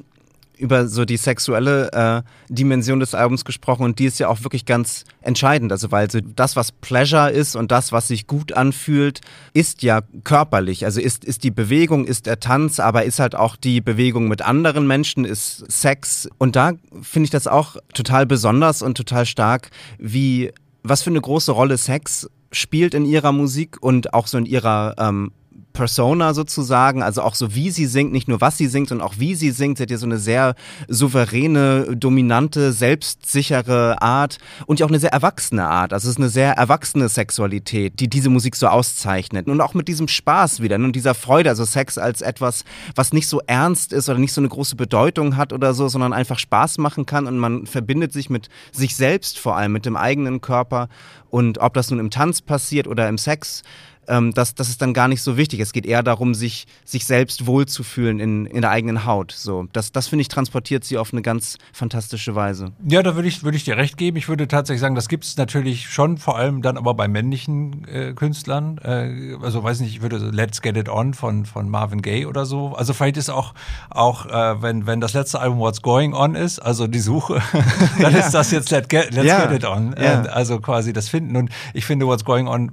über 0.57 0.87
so 0.87 1.05
die 1.05 1.17
sexuelle 1.17 1.91
äh, 1.91 2.53
Dimension 2.53 2.99
des 2.99 3.15
Albums 3.15 3.45
gesprochen 3.45 3.83
und 3.83 3.99
die 3.99 4.05
ist 4.05 4.19
ja 4.19 4.27
auch 4.27 4.43
wirklich 4.43 4.65
ganz 4.65 5.03
entscheidend. 5.21 5.71
Also 5.71 5.91
weil 5.91 6.09
so 6.09 6.19
das, 6.21 6.55
was 6.55 6.71
Pleasure 6.71 7.29
ist 7.29 7.55
und 7.55 7.71
das, 7.71 7.91
was 7.91 8.07
sich 8.07 8.27
gut 8.27 8.53
anfühlt, 8.53 9.21
ist 9.53 9.83
ja 9.83 10.01
körperlich. 10.23 10.85
Also 10.85 11.01
ist, 11.01 11.25
ist 11.25 11.43
die 11.43 11.51
Bewegung, 11.51 12.05
ist 12.05 12.25
der 12.25 12.39
Tanz, 12.39 12.79
aber 12.79 13.03
ist 13.05 13.19
halt 13.19 13.35
auch 13.35 13.55
die 13.55 13.81
Bewegung 13.81 14.27
mit 14.27 14.41
anderen 14.41 14.87
Menschen, 14.87 15.25
ist 15.25 15.69
Sex. 15.71 16.29
Und 16.37 16.55
da 16.55 16.73
finde 17.01 17.25
ich 17.25 17.31
das 17.31 17.47
auch 17.47 17.77
total 17.93 18.25
besonders 18.25 18.81
und 18.81 18.95
total 18.95 19.25
stark, 19.25 19.69
wie 19.97 20.51
was 20.83 21.01
für 21.01 21.09
eine 21.09 21.21
große 21.21 21.51
Rolle 21.51 21.77
Sex 21.77 22.29
spielt 22.51 22.93
in 22.93 23.05
ihrer 23.05 23.31
Musik 23.31 23.77
und 23.81 24.13
auch 24.13 24.27
so 24.27 24.37
in 24.37 24.45
ihrer 24.45 24.95
ähm, 24.97 25.31
Persona 25.73 26.33
sozusagen, 26.33 27.03
also 27.03 27.21
auch 27.21 27.35
so 27.35 27.55
wie 27.55 27.71
sie 27.71 27.87
singt, 27.87 28.11
nicht 28.11 28.27
nur 28.27 28.41
was 28.41 28.57
sie 28.57 28.67
singt, 28.67 28.89
sondern 28.89 29.07
auch 29.07 29.15
wie 29.17 29.35
sie 29.35 29.51
singt. 29.51 29.77
Sie 29.77 29.83
hat 29.83 29.91
ja 29.91 29.97
so 29.97 30.05
eine 30.05 30.19
sehr 30.19 30.55
souveräne, 30.87 31.97
dominante, 31.97 32.71
selbstsichere 32.71 34.01
Art 34.01 34.37
und 34.65 34.79
ja 34.79 34.85
auch 34.85 34.89
eine 34.89 34.99
sehr 34.99 35.11
erwachsene 35.11 35.67
Art. 35.67 35.93
Also 35.93 36.07
es 36.07 36.13
ist 36.13 36.19
eine 36.19 36.29
sehr 36.29 36.53
erwachsene 36.53 37.09
Sexualität, 37.09 37.99
die 37.99 38.07
diese 38.07 38.29
Musik 38.29 38.55
so 38.55 38.67
auszeichnet. 38.67 39.47
Und 39.47 39.59
auch 39.61 39.73
mit 39.73 39.87
diesem 39.87 40.07
Spaß 40.07 40.61
wieder 40.61 40.77
ne, 40.77 40.85
und 40.85 40.95
dieser 40.95 41.15
Freude, 41.15 41.49
also 41.49 41.65
Sex 41.65 41.97
als 41.97 42.21
etwas, 42.21 42.63
was 42.95 43.11
nicht 43.11 43.27
so 43.27 43.41
ernst 43.47 43.93
ist 43.93 44.09
oder 44.09 44.19
nicht 44.19 44.33
so 44.33 44.41
eine 44.41 44.49
große 44.49 44.75
Bedeutung 44.75 45.35
hat 45.37 45.53
oder 45.53 45.73
so, 45.73 45.87
sondern 45.87 46.13
einfach 46.13 46.39
Spaß 46.39 46.77
machen 46.77 47.05
kann 47.05 47.27
und 47.27 47.37
man 47.37 47.65
verbindet 47.65 48.13
sich 48.13 48.29
mit 48.29 48.49
sich 48.71 48.95
selbst 48.95 49.39
vor 49.39 49.57
allem, 49.57 49.71
mit 49.71 49.85
dem 49.85 49.97
eigenen 49.97 50.41
Körper. 50.41 50.87
Und 51.29 51.57
ob 51.57 51.73
das 51.73 51.89
nun 51.89 51.99
im 51.99 52.11
Tanz 52.11 52.41
passiert 52.41 52.87
oder 52.87 53.09
im 53.09 53.17
Sex, 53.17 53.63
ähm, 54.07 54.33
das, 54.33 54.55
das 54.55 54.69
ist 54.69 54.81
dann 54.81 54.93
gar 54.93 55.07
nicht 55.07 55.21
so 55.21 55.37
wichtig. 55.37 55.59
Es 55.59 55.73
geht 55.73 55.85
eher 55.85 56.03
darum, 56.03 56.33
sich, 56.33 56.65
sich 56.85 57.05
selbst 57.05 57.45
wohlzufühlen 57.45 58.19
in, 58.19 58.45
in 58.45 58.61
der 58.61 58.71
eigenen 58.71 59.05
Haut. 59.05 59.31
So, 59.31 59.67
das, 59.73 59.91
das 59.91 60.07
finde 60.07 60.21
ich, 60.21 60.27
transportiert 60.27 60.83
sie 60.83 60.97
auf 60.97 61.13
eine 61.13 61.21
ganz 61.21 61.57
fantastische 61.71 62.35
Weise. 62.35 62.71
Ja, 62.87 63.03
da 63.03 63.15
würde 63.15 63.27
ich, 63.27 63.43
würd 63.43 63.55
ich 63.55 63.63
dir 63.63 63.77
recht 63.77 63.97
geben. 63.97 64.17
Ich 64.17 64.29
würde 64.29 64.47
tatsächlich 64.47 64.81
sagen, 64.81 64.95
das 64.95 65.07
gibt 65.07 65.23
es 65.23 65.37
natürlich 65.37 65.89
schon, 65.89 66.17
vor 66.17 66.37
allem 66.37 66.61
dann 66.61 66.77
aber 66.77 66.93
bei 66.93 67.07
männlichen 67.07 67.87
äh, 67.87 68.13
Künstlern. 68.13 68.77
Äh, 68.79 69.35
also 69.41 69.63
weiß 69.63 69.79
nicht, 69.79 69.95
ich 69.95 70.01
würde 70.01 70.19
so 70.19 70.29
Let's 70.29 70.61
Get 70.61 70.77
It 70.77 70.89
On 70.89 71.13
von, 71.13 71.45
von 71.45 71.69
Marvin 71.69 72.01
Gaye 72.01 72.25
oder 72.25 72.45
so. 72.45 72.73
Also 72.75 72.93
vielleicht 72.93 73.17
ist 73.17 73.29
auch, 73.29 73.53
auch 73.89 74.25
äh, 74.25 74.61
wenn, 74.61 74.85
wenn 74.85 75.01
das 75.01 75.13
letzte 75.13 75.39
Album 75.39 75.59
What's 75.59 75.81
Going 75.81 76.13
On 76.13 76.35
ist, 76.35 76.59
also 76.59 76.87
die 76.87 76.99
Suche, 76.99 77.41
dann 78.01 78.13
ja. 78.13 78.19
ist 78.19 78.31
das 78.31 78.51
jetzt 78.51 78.71
Let's 78.71 78.87
Get, 78.87 79.13
Let's 79.13 79.27
ja. 79.27 79.45
Get 79.45 79.63
It 79.63 79.65
On. 79.65 79.95
Ja. 79.97 80.23
Äh, 80.23 80.27
also 80.27 80.59
quasi 80.59 80.93
das 80.93 81.09
Finden. 81.09 81.35
Und 81.35 81.49
ich 81.73 81.85
finde 81.85 82.05
What's 82.07 82.25
Going 82.25 82.47
On 82.47 82.71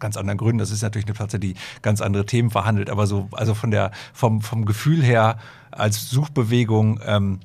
ganz 0.00 0.16
anderen 0.16 0.38
Gründen. 0.38 0.58
Das 0.58 0.70
ist 0.70 0.82
natürlich 0.82 1.06
eine 1.06 1.14
Platte, 1.14 1.38
die 1.38 1.54
ganz 1.82 2.00
andere 2.00 2.26
Themen 2.26 2.50
verhandelt, 2.50 2.90
aber 2.90 3.06
so, 3.06 3.28
also 3.32 3.54
von 3.54 3.70
der, 3.70 3.92
vom, 4.12 4.40
vom 4.40 4.64
Gefühl 4.64 5.02
her 5.02 5.38
als 5.70 6.10
Suchbewegung, 6.10 7.00
ähm, 7.06 7.40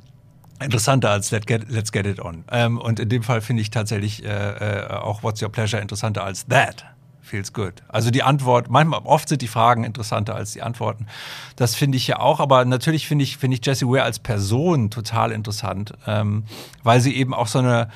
interessanter 0.62 1.10
als 1.12 1.32
Let's 1.32 1.46
Get, 1.46 1.70
Let's 1.70 1.92
Get 1.92 2.06
It 2.06 2.20
On. 2.20 2.46
Ähm, 2.52 2.80
und 2.80 3.00
in 3.00 3.10
dem 3.10 3.24
Fall 3.24 3.42
finde 3.42 3.62
ich 3.62 3.70
tatsächlich 3.70 4.24
äh, 4.24 4.30
äh, 4.30 4.88
auch 4.94 5.24
What's 5.24 5.42
Your 5.42 5.50
Pleasure 5.50 5.82
interessanter 5.82 6.24
als 6.24 6.48
That. 6.48 6.86
Feels 7.22 7.54
good. 7.54 7.82
Also 7.88 8.12
die 8.12 8.22
Antwort, 8.22 8.70
manchmal, 8.70 9.02
oft 9.04 9.28
sind 9.30 9.42
die 9.42 9.48
Fragen 9.48 9.84
interessanter 9.84 10.36
als 10.36 10.54
die 10.54 10.62
Antworten. 10.62 11.08
Das 11.56 11.74
finde 11.74 11.98
ich 11.98 12.06
ja 12.06 12.20
auch, 12.20 12.40
aber 12.40 12.66
natürlich 12.66 13.08
finde 13.08 13.24
ich, 13.24 13.38
finde 13.38 13.58
ich 13.58 13.66
Jessie 13.66 13.88
Ware 13.88 14.04
als 14.04 14.20
Person 14.20 14.92
total 14.92 15.32
interessant, 15.32 15.94
ähm, 16.06 16.44
weil 16.84 17.02
sie 17.02 17.16
eben 17.16 17.34
auch 17.34 17.48
so 17.48 17.60
eine, 17.60 17.90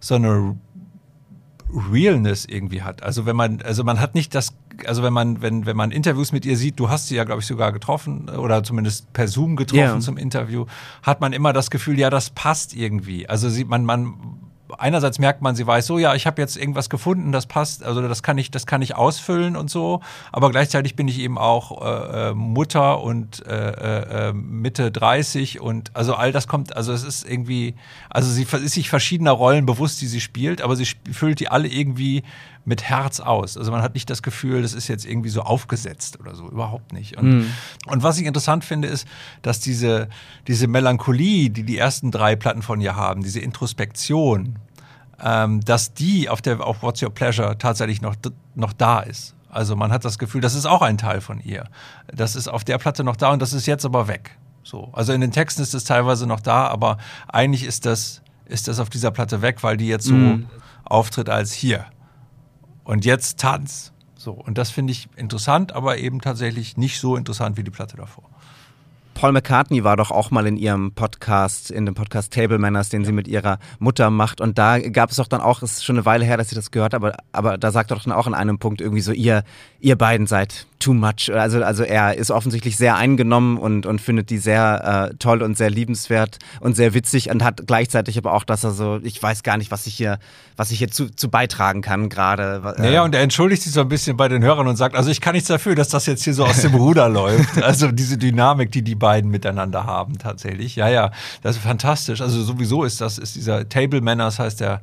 so 0.00 0.14
eine 0.14 0.56
Realness 1.74 2.44
irgendwie 2.44 2.82
hat. 2.82 3.02
Also 3.02 3.26
wenn 3.26 3.36
man, 3.36 3.60
also 3.62 3.84
man 3.84 4.00
hat 4.00 4.14
nicht 4.14 4.34
das, 4.34 4.54
also 4.86 5.02
wenn 5.02 5.12
man, 5.12 5.42
wenn, 5.42 5.66
wenn 5.66 5.76
man 5.76 5.90
Interviews 5.90 6.32
mit 6.32 6.46
ihr 6.46 6.56
sieht, 6.56 6.78
du 6.78 6.88
hast 6.88 7.08
sie 7.08 7.16
ja, 7.16 7.24
glaube 7.24 7.40
ich, 7.40 7.46
sogar 7.46 7.72
getroffen 7.72 8.28
oder 8.28 8.62
zumindest 8.62 9.12
per 9.12 9.28
Zoom 9.28 9.56
getroffen 9.56 9.80
yeah. 9.80 10.00
zum 10.00 10.16
Interview, 10.16 10.66
hat 11.02 11.20
man 11.20 11.32
immer 11.32 11.52
das 11.52 11.70
Gefühl, 11.70 11.98
ja, 11.98 12.10
das 12.10 12.30
passt 12.30 12.74
irgendwie. 12.74 13.28
Also 13.28 13.48
sieht 13.48 13.68
man, 13.68 13.84
man 13.84 14.14
einerseits 14.78 15.18
merkt 15.18 15.42
man, 15.42 15.56
sie 15.56 15.66
weiß 15.66 15.86
so, 15.86 15.98
ja, 15.98 16.14
ich 16.14 16.26
habe 16.26 16.40
jetzt 16.40 16.56
irgendwas 16.56 16.90
gefunden, 16.90 17.32
das 17.32 17.46
passt, 17.46 17.82
also 17.82 18.06
das 18.06 18.22
kann 18.22 18.38
ich, 18.38 18.50
das 18.50 18.66
kann 18.66 18.82
ich 18.82 18.96
ausfüllen 18.96 19.56
und 19.56 19.70
so. 19.70 20.00
Aber 20.32 20.50
gleichzeitig 20.50 20.96
bin 20.96 21.08
ich 21.08 21.18
eben 21.18 21.38
auch 21.38 21.82
äh, 21.82 22.30
äh 22.30 22.34
Mutter 22.34 23.02
und 23.02 23.46
äh, 23.46 24.28
äh, 24.28 24.32
Mitte 24.32 24.90
30 24.90 25.60
und 25.60 25.90
also 25.94 26.14
all 26.14 26.32
das 26.32 26.48
kommt, 26.48 26.76
also 26.76 26.92
es 26.92 27.02
ist 27.02 27.28
irgendwie, 27.28 27.74
also 28.10 28.30
sie 28.30 28.42
ist 28.42 28.74
sich 28.74 28.88
verschiedener 28.88 29.32
Rollen 29.32 29.66
bewusst, 29.66 30.00
die 30.00 30.06
sie 30.06 30.20
spielt, 30.20 30.62
aber 30.62 30.76
sie 30.76 30.86
füllt 31.12 31.40
die 31.40 31.48
alle 31.48 31.68
irgendwie 31.68 32.22
mit 32.64 32.82
Herz 32.82 33.20
aus. 33.20 33.56
Also 33.56 33.70
man 33.70 33.82
hat 33.82 33.94
nicht 33.94 34.08
das 34.08 34.22
Gefühl, 34.22 34.62
das 34.62 34.72
ist 34.72 34.88
jetzt 34.88 35.04
irgendwie 35.04 35.28
so 35.28 35.42
aufgesetzt 35.42 36.18
oder 36.20 36.34
so, 36.34 36.48
überhaupt 36.48 36.92
nicht. 36.92 37.16
Und, 37.16 37.28
mhm. 37.28 37.52
und 37.86 38.02
was 38.02 38.18
ich 38.18 38.26
interessant 38.26 38.64
finde, 38.64 38.88
ist, 38.88 39.06
dass 39.42 39.60
diese, 39.60 40.08
diese 40.46 40.66
Melancholie, 40.66 41.50
die 41.50 41.64
die 41.64 41.78
ersten 41.78 42.10
drei 42.10 42.36
Platten 42.36 42.62
von 42.62 42.80
ihr 42.80 42.96
haben, 42.96 43.22
diese 43.22 43.40
Introspektion, 43.40 44.58
ähm, 45.24 45.60
dass 45.62 45.94
die 45.94 46.28
auf 46.28 46.42
der 46.42 46.64
auf 46.64 46.82
What's 46.82 47.02
Your 47.02 47.10
Pleasure 47.10 47.56
tatsächlich 47.58 48.02
noch, 48.02 48.14
noch 48.54 48.74
da 48.74 49.00
ist. 49.00 49.34
Also 49.48 49.74
man 49.74 49.90
hat 49.90 50.04
das 50.04 50.18
Gefühl, 50.18 50.40
das 50.40 50.54
ist 50.54 50.66
auch 50.66 50.82
ein 50.82 50.98
Teil 50.98 51.20
von 51.20 51.40
ihr. 51.40 51.64
Das 52.12 52.36
ist 52.36 52.48
auf 52.48 52.62
der 52.62 52.76
Platte 52.76 53.04
noch 53.04 53.16
da 53.16 53.32
und 53.32 53.40
das 53.40 53.52
ist 53.52 53.66
jetzt 53.66 53.84
aber 53.84 54.06
weg. 54.06 54.36
So. 54.62 54.90
Also 54.92 55.12
in 55.12 55.20
den 55.20 55.32
Texten 55.32 55.62
ist 55.62 55.74
es 55.74 55.84
teilweise 55.84 56.26
noch 56.26 56.40
da, 56.40 56.66
aber 56.66 56.98
eigentlich 57.28 57.64
ist 57.64 57.86
das, 57.86 58.22
ist 58.46 58.68
das 58.68 58.80
auf 58.80 58.90
dieser 58.90 59.10
Platte 59.10 59.42
weg, 59.42 59.62
weil 59.62 59.76
die 59.76 59.86
jetzt 59.86 60.06
so 60.06 60.14
mm. 60.14 60.46
auftritt 60.84 61.30
als 61.30 61.52
hier. 61.52 61.86
Und 62.82 63.04
jetzt 63.04 63.38
Tanz. 63.38 63.92
So. 64.16 64.32
Und 64.32 64.58
das 64.58 64.70
finde 64.70 64.92
ich 64.92 65.08
interessant, 65.16 65.72
aber 65.72 65.98
eben 65.98 66.20
tatsächlich 66.20 66.76
nicht 66.76 66.98
so 66.98 67.16
interessant 67.16 67.56
wie 67.56 67.62
die 67.64 67.70
Platte 67.70 67.96
davor. 67.96 68.24
Paul 69.24 69.32
McCartney 69.32 69.84
war 69.84 69.96
doch 69.96 70.10
auch 70.10 70.30
mal 70.30 70.46
in 70.46 70.58
ihrem 70.58 70.92
Podcast, 70.92 71.70
in 71.70 71.86
dem 71.86 71.94
Podcast 71.94 72.30
Table 72.30 72.58
Manners, 72.58 72.90
den 72.90 73.06
sie 73.06 73.12
mit 73.12 73.26
ihrer 73.26 73.58
Mutter 73.78 74.10
macht. 74.10 74.42
Und 74.42 74.58
da 74.58 74.78
gab 74.78 75.08
es 75.08 75.16
doch 75.16 75.28
dann 75.28 75.40
auch, 75.40 75.62
es 75.62 75.78
ist 75.78 75.84
schon 75.86 75.96
eine 75.96 76.04
Weile 76.04 76.26
her, 76.26 76.36
dass 76.36 76.48
ich 76.48 76.54
das 76.54 76.70
gehört 76.70 76.92
habe, 76.92 77.06
aber, 77.06 77.16
aber 77.32 77.56
da 77.56 77.70
sagt 77.70 77.90
er 77.90 77.96
doch 77.96 78.04
dann 78.04 78.12
auch 78.12 78.26
an 78.26 78.34
einem 78.34 78.58
Punkt 78.58 78.82
irgendwie 78.82 79.00
so, 79.00 79.12
ihr, 79.12 79.42
ihr 79.80 79.96
beiden 79.96 80.26
seid 80.26 80.66
too 80.84 80.92
much. 80.92 81.30
Also, 81.32 81.64
also 81.64 81.82
er 81.82 82.14
ist 82.14 82.30
offensichtlich 82.30 82.76
sehr 82.76 82.96
eingenommen 82.96 83.56
und, 83.56 83.86
und 83.86 84.02
findet 84.02 84.28
die 84.28 84.36
sehr 84.36 85.10
äh, 85.12 85.16
toll 85.16 85.42
und 85.42 85.56
sehr 85.56 85.70
liebenswert 85.70 86.38
und 86.60 86.76
sehr 86.76 86.92
witzig 86.92 87.30
und 87.30 87.42
hat 87.42 87.66
gleichzeitig 87.66 88.18
aber 88.18 88.34
auch, 88.34 88.44
dass 88.44 88.64
er 88.64 88.72
so, 88.72 89.00
ich 89.02 89.20
weiß 89.22 89.42
gar 89.42 89.56
nicht, 89.56 89.70
was 89.70 89.86
ich 89.86 89.94
hier, 89.94 90.18
was 90.58 90.70
ich 90.70 90.78
hier 90.78 90.88
zu, 90.88 91.08
zu 91.08 91.30
beitragen 91.30 91.80
kann 91.80 92.10
gerade. 92.10 92.74
Äh. 92.76 92.82
Naja, 92.82 93.02
und 93.02 93.14
er 93.14 93.22
entschuldigt 93.22 93.62
sich 93.62 93.72
so 93.72 93.80
ein 93.80 93.88
bisschen 93.88 94.18
bei 94.18 94.28
den 94.28 94.42
Hörern 94.44 94.66
und 94.68 94.76
sagt, 94.76 94.94
also 94.94 95.10
ich 95.10 95.22
kann 95.22 95.32
nichts 95.32 95.48
dafür, 95.48 95.74
dass 95.74 95.88
das 95.88 96.04
jetzt 96.04 96.22
hier 96.22 96.34
so 96.34 96.44
aus 96.44 96.60
dem 96.60 96.74
Ruder 96.74 97.08
läuft. 97.08 97.62
Also 97.62 97.90
diese 97.90 98.18
Dynamik, 98.18 98.70
die 98.70 98.82
die 98.82 98.94
beiden 98.94 99.30
miteinander 99.30 99.86
haben 99.86 100.18
tatsächlich. 100.18 100.76
Ja, 100.76 100.90
ja, 100.90 101.12
das 101.42 101.56
ist 101.56 101.62
fantastisch. 101.62 102.20
Also 102.20 102.42
sowieso 102.42 102.84
ist 102.84 103.00
das, 103.00 103.16
ist 103.16 103.36
dieser 103.36 103.66
Table 103.70 104.02
Manners 104.02 104.38
heißt 104.38 104.60
der, 104.60 104.82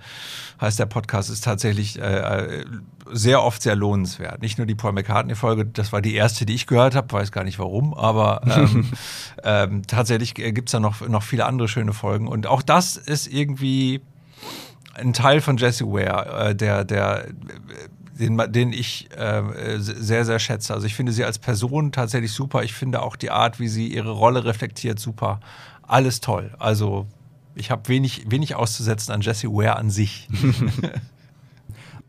heißt 0.61 0.79
der 0.79 0.85
Podcast, 0.85 1.29
ist 1.29 1.43
tatsächlich 1.43 1.99
äh, 1.99 2.61
äh 2.61 2.65
sehr 3.13 3.43
oft 3.43 3.61
sehr 3.61 3.75
lohnenswert. 3.75 4.41
Nicht 4.41 4.57
nur 4.57 4.65
die 4.65 4.75
Paul 4.75 4.93
McCartney-Folge, 4.93 5.65
das 5.65 5.91
war 5.91 6.01
die 6.01 6.13
erste, 6.13 6.45
die 6.45 6.55
ich 6.55 6.65
gehört 6.65 6.95
habe, 6.95 7.11
weiß 7.11 7.33
gar 7.33 7.43
nicht 7.43 7.59
warum, 7.59 7.93
aber 7.93 8.41
ähm, 8.45 8.89
ähm, 9.43 9.81
tatsächlich 9.85 10.33
gibt 10.33 10.69
es 10.69 10.71
da 10.71 10.79
noch, 10.79 11.05
noch 11.07 11.23
viele 11.23 11.45
andere 11.45 11.67
schöne 11.67 11.91
Folgen. 11.91 12.27
Und 12.27 12.47
auch 12.47 12.61
das 12.61 12.95
ist 12.95 13.27
irgendwie 13.27 14.01
ein 14.93 15.11
Teil 15.13 15.41
von 15.41 15.57
Jesse 15.57 15.85
Ware, 15.87 16.49
äh, 16.49 16.55
der, 16.55 16.85
der 16.85 17.25
den, 18.17 18.41
den 18.51 18.71
ich 18.71 19.09
äh, 19.17 19.43
sehr, 19.79 20.25
sehr 20.25 20.39
schätze. 20.39 20.73
Also 20.73 20.85
ich 20.85 20.95
finde 20.95 21.11
sie 21.11 21.25
als 21.25 21.39
Person 21.39 21.91
tatsächlich 21.91 22.31
super. 22.31 22.63
Ich 22.63 22.73
finde 22.73 23.01
auch 23.01 23.15
die 23.15 23.31
Art, 23.31 23.59
wie 23.59 23.67
sie 23.67 23.87
ihre 23.87 24.11
Rolle 24.11 24.45
reflektiert, 24.45 24.99
super. 24.99 25.39
Alles 25.81 26.21
toll. 26.21 26.53
Also 26.59 27.07
ich 27.55 27.71
habe 27.71 27.87
wenig, 27.89 28.25
wenig 28.29 28.55
auszusetzen 28.55 29.11
an 29.13 29.21
Jesse 29.21 29.47
Ware 29.49 29.75
an 29.75 29.89
sich. 29.89 30.27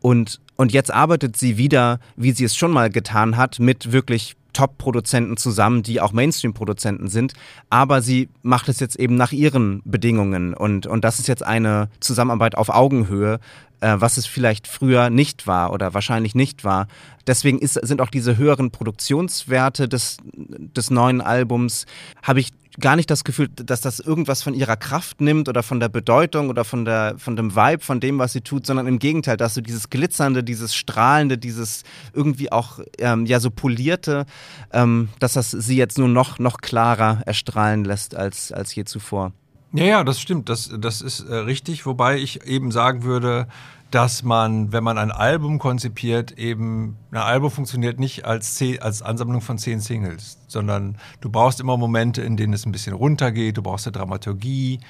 Und, 0.02 0.40
und 0.56 0.72
jetzt 0.72 0.92
arbeitet 0.92 1.36
sie 1.36 1.56
wieder, 1.56 2.00
wie 2.16 2.32
sie 2.32 2.42
es 2.42 2.56
schon 2.56 2.72
mal 2.72 2.90
getan 2.90 3.36
hat, 3.36 3.60
mit 3.60 3.92
wirklich 3.92 4.34
Top-Produzenten 4.52 5.36
zusammen, 5.36 5.82
die 5.82 6.00
auch 6.00 6.12
Mainstream-Produzenten 6.12 7.08
sind, 7.08 7.32
aber 7.70 8.02
sie 8.02 8.28
macht 8.42 8.68
es 8.68 8.80
jetzt 8.80 8.96
eben 8.96 9.14
nach 9.14 9.32
ihren 9.32 9.80
Bedingungen. 9.84 10.54
Und, 10.54 10.86
und 10.86 11.04
das 11.04 11.20
ist 11.20 11.28
jetzt 11.28 11.44
eine 11.44 11.88
Zusammenarbeit 12.00 12.56
auf 12.56 12.68
Augenhöhe, 12.68 13.38
äh, 13.82 14.00
was 14.00 14.16
es 14.16 14.26
vielleicht 14.26 14.66
früher 14.66 15.10
nicht 15.10 15.46
war 15.46 15.72
oder 15.72 15.92
wahrscheinlich 15.92 16.34
nicht 16.34 16.64
war. 16.64 16.86
Deswegen 17.26 17.58
ist, 17.58 17.74
sind 17.74 18.00
auch 18.00 18.10
diese 18.10 18.36
höheren 18.36 18.70
Produktionswerte 18.70 19.88
des, 19.88 20.18
des 20.24 20.90
neuen 20.90 21.20
Albums, 21.20 21.86
habe 22.22 22.40
ich 22.40 22.52
gar 22.80 22.96
nicht 22.96 23.10
das 23.10 23.24
Gefühl, 23.24 23.48
dass 23.48 23.82
das 23.82 24.00
irgendwas 24.00 24.42
von 24.42 24.54
ihrer 24.54 24.76
Kraft 24.76 25.20
nimmt 25.20 25.48
oder 25.48 25.62
von 25.62 25.78
der 25.78 25.90
Bedeutung 25.90 26.48
oder 26.48 26.64
von, 26.64 26.84
der, 26.84 27.16
von 27.18 27.36
dem 27.36 27.54
Vibe, 27.54 27.84
von 27.84 28.00
dem, 28.00 28.18
was 28.18 28.32
sie 28.32 28.40
tut, 28.40 28.66
sondern 28.66 28.86
im 28.86 28.98
Gegenteil, 28.98 29.36
dass 29.36 29.54
so 29.54 29.60
dieses 29.60 29.90
Glitzernde, 29.90 30.42
dieses 30.42 30.74
Strahlende, 30.74 31.36
dieses 31.36 31.82
irgendwie 32.14 32.50
auch 32.50 32.78
ähm, 32.98 33.26
ja 33.26 33.40
so 33.40 33.50
polierte, 33.50 34.24
ähm, 34.72 35.08
dass 35.18 35.34
das 35.34 35.50
sie 35.50 35.76
jetzt 35.76 35.98
nur 35.98 36.08
noch, 36.08 36.38
noch 36.38 36.58
klarer 36.58 37.22
erstrahlen 37.26 37.84
lässt 37.84 38.14
als, 38.14 38.52
als 38.52 38.74
je 38.74 38.84
zuvor. 38.84 39.32
Ja, 39.72 39.84
ja, 39.84 40.04
das 40.04 40.20
stimmt. 40.20 40.48
Das, 40.48 40.70
das 40.78 41.00
ist 41.00 41.20
äh, 41.20 41.34
richtig. 41.34 41.86
Wobei 41.86 42.18
ich 42.18 42.44
eben 42.46 42.70
sagen 42.70 43.04
würde, 43.04 43.46
dass 43.90 44.22
man, 44.22 44.72
wenn 44.72 44.84
man 44.84 44.98
ein 44.98 45.10
Album 45.10 45.58
konzipiert, 45.58 46.32
eben, 46.32 46.96
ein 47.10 47.18
Album 47.18 47.50
funktioniert 47.50 48.00
nicht 48.00 48.24
als, 48.24 48.54
zehn, 48.54 48.80
als 48.80 49.02
Ansammlung 49.02 49.42
von 49.42 49.58
zehn 49.58 49.80
Singles, 49.80 50.38
sondern 50.48 50.96
du 51.20 51.30
brauchst 51.30 51.60
immer 51.60 51.76
Momente, 51.76 52.22
in 52.22 52.36
denen 52.36 52.54
es 52.54 52.64
ein 52.64 52.72
bisschen 52.72 52.94
runtergeht, 52.94 53.58
du 53.58 53.62
brauchst 53.62 53.86
eine 53.86 53.92
Dramaturgie, 53.92 54.80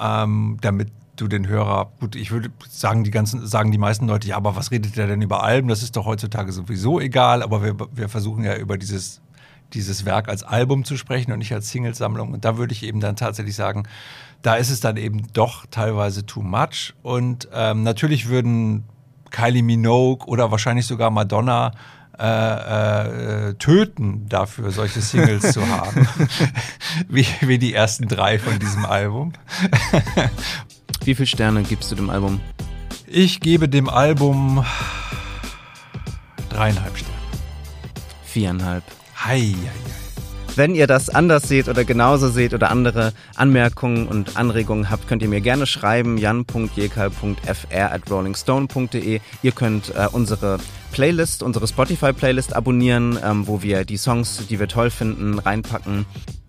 ähm, 0.00 0.58
damit 0.60 0.92
du 1.16 1.26
den 1.28 1.48
Hörer, 1.48 1.90
gut, 1.98 2.14
ich 2.14 2.30
würde 2.30 2.50
sagen, 2.68 3.02
die 3.02 3.10
ganzen, 3.10 3.44
sagen 3.46 3.72
die 3.72 3.78
meisten 3.78 4.06
Leute, 4.06 4.28
ja, 4.28 4.36
aber 4.36 4.54
was 4.54 4.70
redet 4.70 4.96
der 4.96 5.06
denn 5.08 5.22
über 5.22 5.42
Alben? 5.42 5.68
Das 5.68 5.82
ist 5.82 5.96
doch 5.96 6.04
heutzutage 6.04 6.52
sowieso 6.52 7.00
egal, 7.00 7.42
aber 7.42 7.62
wir, 7.62 7.74
wir 7.92 8.08
versuchen 8.08 8.44
ja 8.44 8.56
über 8.56 8.78
dieses, 8.78 9.20
dieses 9.76 10.04
Werk 10.04 10.28
als 10.28 10.42
Album 10.42 10.84
zu 10.84 10.96
sprechen 10.96 11.30
und 11.32 11.38
nicht 11.38 11.52
als 11.52 11.70
Singlesammlung. 11.70 12.32
Und 12.32 12.44
da 12.44 12.56
würde 12.56 12.72
ich 12.72 12.82
eben 12.82 13.00
dann 13.00 13.14
tatsächlich 13.14 13.54
sagen, 13.54 13.84
da 14.42 14.56
ist 14.56 14.70
es 14.70 14.80
dann 14.80 14.96
eben 14.96 15.32
doch 15.32 15.66
teilweise 15.70 16.26
too 16.26 16.42
much. 16.42 16.94
Und 17.02 17.48
ähm, 17.52 17.82
natürlich 17.82 18.28
würden 18.28 18.84
Kylie 19.30 19.62
Minogue 19.62 20.26
oder 20.26 20.50
wahrscheinlich 20.50 20.86
sogar 20.86 21.10
Madonna 21.10 21.72
äh, 22.18 23.48
äh, 23.50 23.54
töten 23.54 24.26
dafür, 24.28 24.70
solche 24.70 25.02
Singles 25.02 25.52
zu 25.52 25.68
haben, 25.68 26.08
wie, 27.08 27.26
wie 27.42 27.58
die 27.58 27.74
ersten 27.74 28.08
drei 28.08 28.38
von 28.38 28.58
diesem 28.58 28.86
Album. 28.86 29.34
wie 31.04 31.14
viele 31.14 31.26
Sterne 31.26 31.62
gibst 31.62 31.90
du 31.90 31.94
dem 31.94 32.08
Album? 32.08 32.40
Ich 33.06 33.40
gebe 33.40 33.68
dem 33.68 33.90
Album 33.90 34.64
dreieinhalb 36.48 36.96
Sterne. 36.96 37.14
Viereinhalb. 38.24 38.84
Hei. 39.28 39.56
Wenn 40.54 40.76
ihr 40.76 40.86
das 40.86 41.08
anders 41.08 41.48
seht 41.48 41.68
oder 41.68 41.84
genauso 41.84 42.28
seht 42.28 42.54
oder 42.54 42.70
andere 42.70 43.12
Anmerkungen 43.34 44.06
und 44.06 44.36
Anregungen 44.36 44.88
habt, 44.88 45.08
könnt 45.08 45.20
ihr 45.20 45.28
mir 45.28 45.40
gerne 45.40 45.66
schreiben, 45.66 46.16
jan.jekal.fr 46.16 47.92
at 47.92 48.08
rollingstone.de. 48.08 49.20
Ihr 49.42 49.52
könnt 49.52 49.92
äh, 49.96 50.06
unsere 50.12 50.58
Playlist, 50.92 51.42
unsere 51.42 51.66
Spotify-Playlist 51.66 52.54
abonnieren, 52.54 53.18
ähm, 53.20 53.48
wo 53.48 53.62
wir 53.62 53.84
die 53.84 53.96
Songs, 53.96 54.46
die 54.48 54.60
wir 54.60 54.68
toll 54.68 54.90
finden, 54.90 55.40
reinpacken. 55.40 56.06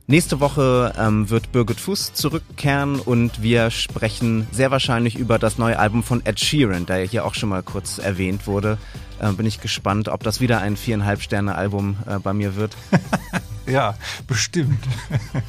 Nächste 0.10 0.40
Woche 0.40 0.94
ähm, 0.98 1.30
wird 1.30 1.52
Birgit 1.52 1.82
Fuß 1.82 2.14
zurückkehren 2.14 3.02
und 3.02 3.42
wir 3.42 3.70
sprechen 3.72 4.48
sehr 4.54 4.72
wahrscheinlich 4.72 5.18
über 5.18 5.38
das 5.38 5.58
neue 5.58 5.78
Album 5.78 6.02
von 6.02 6.26
Ed 6.26 6.40
Sheeran, 6.40 6.86
der 6.86 7.00
hier 7.00 7.26
auch 7.26 7.34
schon 7.34 7.50
mal 7.50 7.62
kurz 7.62 7.98
erwähnt 7.98 8.48
wurde. 8.48 8.78
Äh, 9.20 9.34
bin 9.34 9.46
ich 9.46 9.60
gespannt, 9.60 10.08
ob 10.08 10.24
das 10.24 10.40
wieder 10.40 10.62
ein 10.62 10.78
viereinhalb 10.78 11.22
Sterne 11.22 11.56
Album 11.56 11.98
äh, 12.08 12.20
bei 12.20 12.32
mir 12.32 12.56
wird. 12.56 12.78
ja, 13.68 13.96
bestimmt. 14.28 14.80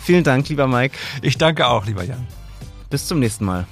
Vielen 0.01 0.25
Dank, 0.25 0.49
lieber 0.49 0.66
Mike. 0.66 0.99
Ich 1.23 1.38
danke 1.38 1.68
auch, 1.68 1.87
lieber 1.87 2.03
Jan. 2.03 2.27
Bis 2.90 3.07
zum 3.07 3.21
nächsten 3.21 3.44
Mal. 3.44 3.64